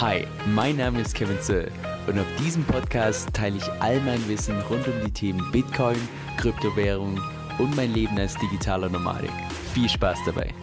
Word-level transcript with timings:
Hi, 0.00 0.26
mein 0.46 0.78
Name 0.78 1.02
ist 1.02 1.14
Kevin 1.14 1.38
Zöll 1.42 1.70
und 2.06 2.18
auf 2.18 2.24
diesem 2.38 2.64
Podcast 2.64 3.34
teile 3.34 3.58
ich 3.58 3.70
all 3.82 4.00
mein 4.00 4.26
Wissen 4.30 4.58
rund 4.70 4.88
um 4.88 4.94
die 5.04 5.12
Themen 5.12 5.52
Bitcoin, 5.52 5.98
Kryptowährung 6.38 7.20
und 7.58 7.76
mein 7.76 7.92
Leben 7.92 8.18
als 8.18 8.34
digitaler 8.38 8.88
Nomadik. 8.88 9.30
Viel 9.74 9.90
Spaß 9.90 10.20
dabei! 10.24 10.54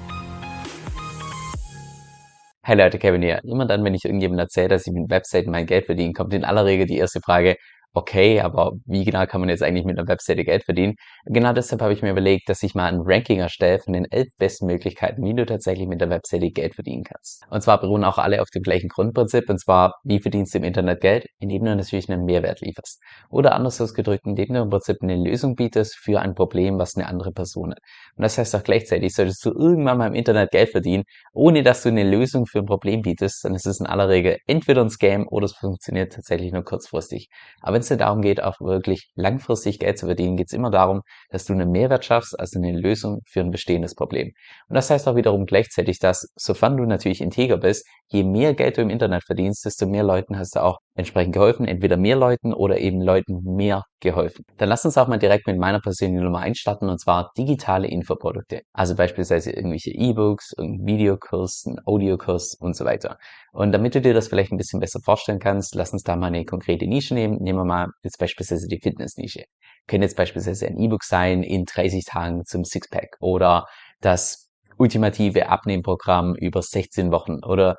Hey 2.64 2.78
Leute, 2.78 2.98
Kevin 2.98 3.22
hier. 3.22 3.40
Immer 3.44 3.68
dann, 3.68 3.84
wenn 3.84 3.94
ich 3.94 4.06
irgendjemandem 4.06 4.46
erzähle, 4.46 4.70
dass 4.70 4.88
ich 4.88 4.94
mit 4.94 5.08
Webseiten 5.12 5.52
mein 5.52 5.68
Geld 5.68 5.86
verdiene, 5.86 6.14
kommt 6.14 6.34
in 6.34 6.44
aller 6.44 6.66
Regel 6.66 6.88
die 6.88 6.98
erste 6.98 7.22
Frage, 7.22 7.58
okay, 7.98 8.42
aber 8.42 8.74
wie 8.86 9.04
genau 9.04 9.26
kann 9.26 9.42
man 9.42 9.50
jetzt 9.50 9.64
eigentlich 9.64 9.86
mit 9.86 9.98
einer 9.98 10.08
Webseite 10.08 10.44
Geld 10.44 10.64
verdienen? 10.64 10.96
Genau 11.26 11.52
deshalb 11.52 11.82
habe 11.82 11.94
ich 11.94 12.02
mir 12.04 12.12
überlegt, 12.12 12.48
dass 12.48 12.62
ich 12.62 12.76
mal 12.76 12.86
ein 12.86 13.02
Ranking 13.04 13.40
erstelle 13.40 13.80
von 13.80 13.94
den 13.94 14.06
elf 14.06 14.28
besten 14.38 14.68
Möglichkeiten, 14.68 15.24
wie 15.26 15.34
du 15.34 15.46
tatsächlich 15.46 15.88
mit 15.88 16.00
der 16.00 16.10
Webseite 16.10 16.52
Geld 16.52 16.76
verdienen 16.76 17.04
kannst. 17.04 17.44
Und 17.50 17.62
zwar 17.62 17.80
beruhen 17.82 18.04
auch 18.04 18.20
alle 18.20 18.42
auf 18.42 18.50
dem 18.50 18.62
gleichen 18.62 18.88
Grundprinzip, 18.88 19.50
und 19.50 19.60
zwar, 19.60 19.96
wie 20.04 20.20
verdienst 20.20 20.54
du 20.54 20.60
im 20.60 20.64
Internet 20.64 21.02
Geld, 21.02 21.28
indem 21.40 21.66
du 21.66 21.76
natürlich 21.76 22.10
einen 22.10 22.24
Mehrwert 22.26 22.62
lieferst. 22.62 23.02
Oder 23.30 23.56
anders 23.56 23.82
ausgedrückt, 23.82 24.26
indem 24.26 24.54
du 24.54 24.62
im 24.62 24.70
Prinzip 24.70 24.98
eine 25.02 25.16
Lösung 25.16 25.56
bietest 25.56 25.96
für 25.96 26.20
ein 26.20 26.36
Problem, 26.36 26.78
was 26.78 26.96
eine 26.96 27.08
andere 27.08 27.32
Person 27.32 27.72
hat. 27.72 27.80
Und 28.16 28.24
das 28.24 28.38
heißt 28.38 28.56
auch 28.56 28.64
gleichzeitig, 28.64 29.16
solltest 29.16 29.44
du 29.44 29.52
irgendwann 29.52 29.98
mal 29.98 30.08
im 30.08 30.14
Internet 30.14 30.52
Geld 30.52 30.70
verdienen, 30.70 31.04
ohne 31.34 31.64
dass 31.64 31.82
du 31.82 31.90
eine 31.90 32.04
Lösung 32.04 32.46
für 32.46 32.60
ein 32.60 32.66
Problem 32.66 33.02
bietest, 33.02 33.44
dann 33.44 33.56
ist 33.56 33.66
es 33.66 33.80
in 33.80 33.88
aller 33.88 34.08
Regel 34.08 34.38
entweder 34.46 34.82
ein 34.82 34.90
Scam 34.90 35.28
oder 35.28 35.46
es 35.46 35.54
funktioniert 35.54 36.14
tatsächlich 36.14 36.52
nur 36.52 36.64
kurzfristig. 36.64 37.30
Aber 37.62 37.78
es 37.88 37.92
nicht 37.92 38.02
darum 38.02 38.22
geht, 38.22 38.44
auch 38.44 38.60
wirklich 38.60 39.10
langfristig 39.16 39.80
Geld 39.80 39.98
zu 39.98 40.06
verdienen, 40.06 40.38
geht 40.38 40.48
es 40.48 40.54
immer 40.54 40.70
darum, 40.70 41.02
dass 41.30 41.46
du 41.46 41.54
einen 41.54 41.72
Mehrwert 41.72 42.06
schaffst, 42.06 42.40
also 42.40 42.60
eine 42.60 42.78
Lösung 42.78 43.22
für 43.26 43.40
ein 43.42 43.52
bestehendes 43.52 43.96
Problem. 43.96 44.32
Und 44.68 44.76
das 44.76 44.90
heißt 44.90 45.08
auch 45.08 45.16
wiederum 45.16 45.46
gleichzeitig, 45.46 46.00
dass, 46.00 46.28
sofern 46.36 46.78
du 46.78 46.86
natürlich 46.86 47.22
integer 47.22 47.58
bist, 47.58 47.88
je 48.08 48.24
mehr 48.24 48.54
Geld 48.54 48.78
du 48.78 48.82
im 48.82 48.90
Internet 48.90 49.24
verdienst, 49.24 49.66
desto 49.66 49.88
mehr 49.88 50.04
Leuten 50.04 50.38
hast 50.38 50.56
du 50.56 50.64
auch 50.64 50.80
entsprechend 50.98 51.34
geholfen, 51.34 51.68
entweder 51.68 51.96
mehr 51.96 52.16
Leuten 52.16 52.54
oder 52.54 52.80
eben 52.80 53.02
Leuten 53.02 53.42
mehr 53.44 53.84
geholfen. 54.00 54.46
Dann 54.58 54.70
lass 54.70 54.84
uns 54.84 54.98
auch 54.98 55.08
mal 55.08 55.18
direkt 55.18 55.48
mit 55.48 55.58
meiner 55.58 55.80
persönlichen 55.80 56.24
Nummer 56.24 56.40
einstarten 56.40 56.90
und 56.90 57.00
zwar 57.00 57.32
digitale 57.38 57.88
Infoprodukte. 57.88 58.62
Also 58.74 58.96
beispielsweise 58.96 59.52
irgendwelche 59.52 59.92
E-Books, 59.92 60.54
irgendein 60.58 60.86
Videokurs, 60.88 61.66
ein 61.68 61.78
Audiokurs 61.86 62.56
und 62.60 62.76
so 62.76 62.84
weiter. 62.86 63.18
Und 63.52 63.72
damit 63.72 63.96
du 63.96 64.02
dir 64.02 64.14
das 64.14 64.28
vielleicht 64.28 64.52
ein 64.52 64.58
bisschen 64.58 64.80
besser 64.80 65.00
vorstellen 65.04 65.40
kannst, 65.40 65.76
lass 65.76 65.94
uns 65.94 66.04
da 66.04 66.16
mal 66.16 66.28
eine 66.28 66.46
konkrete 66.46 66.88
Nische 66.88 67.14
nehmen. 67.14 67.38
Nehmen 67.42 67.60
wir 67.60 67.66
mal 67.66 67.88
jetzt 68.04 68.18
beispielsweise 68.18 68.68
die 68.68 68.80
Fitnessnische. 68.80 69.44
Könnte 69.88 70.06
jetzt 70.06 70.18
beispielsweise 70.18 70.68
ein 70.68 70.78
E-Book 70.78 71.04
sein 71.04 71.44
in 71.44 71.66
30 71.66 72.06
Tagen 72.06 72.44
zum 72.46 72.66
Sixpack 72.66 73.18
oder 73.20 73.66
das 74.02 74.48
ultimative 74.78 75.50
Abnehmprogramm 75.50 76.36
über 76.36 76.62
16 76.62 77.12
Wochen 77.12 77.44
oder 77.44 77.78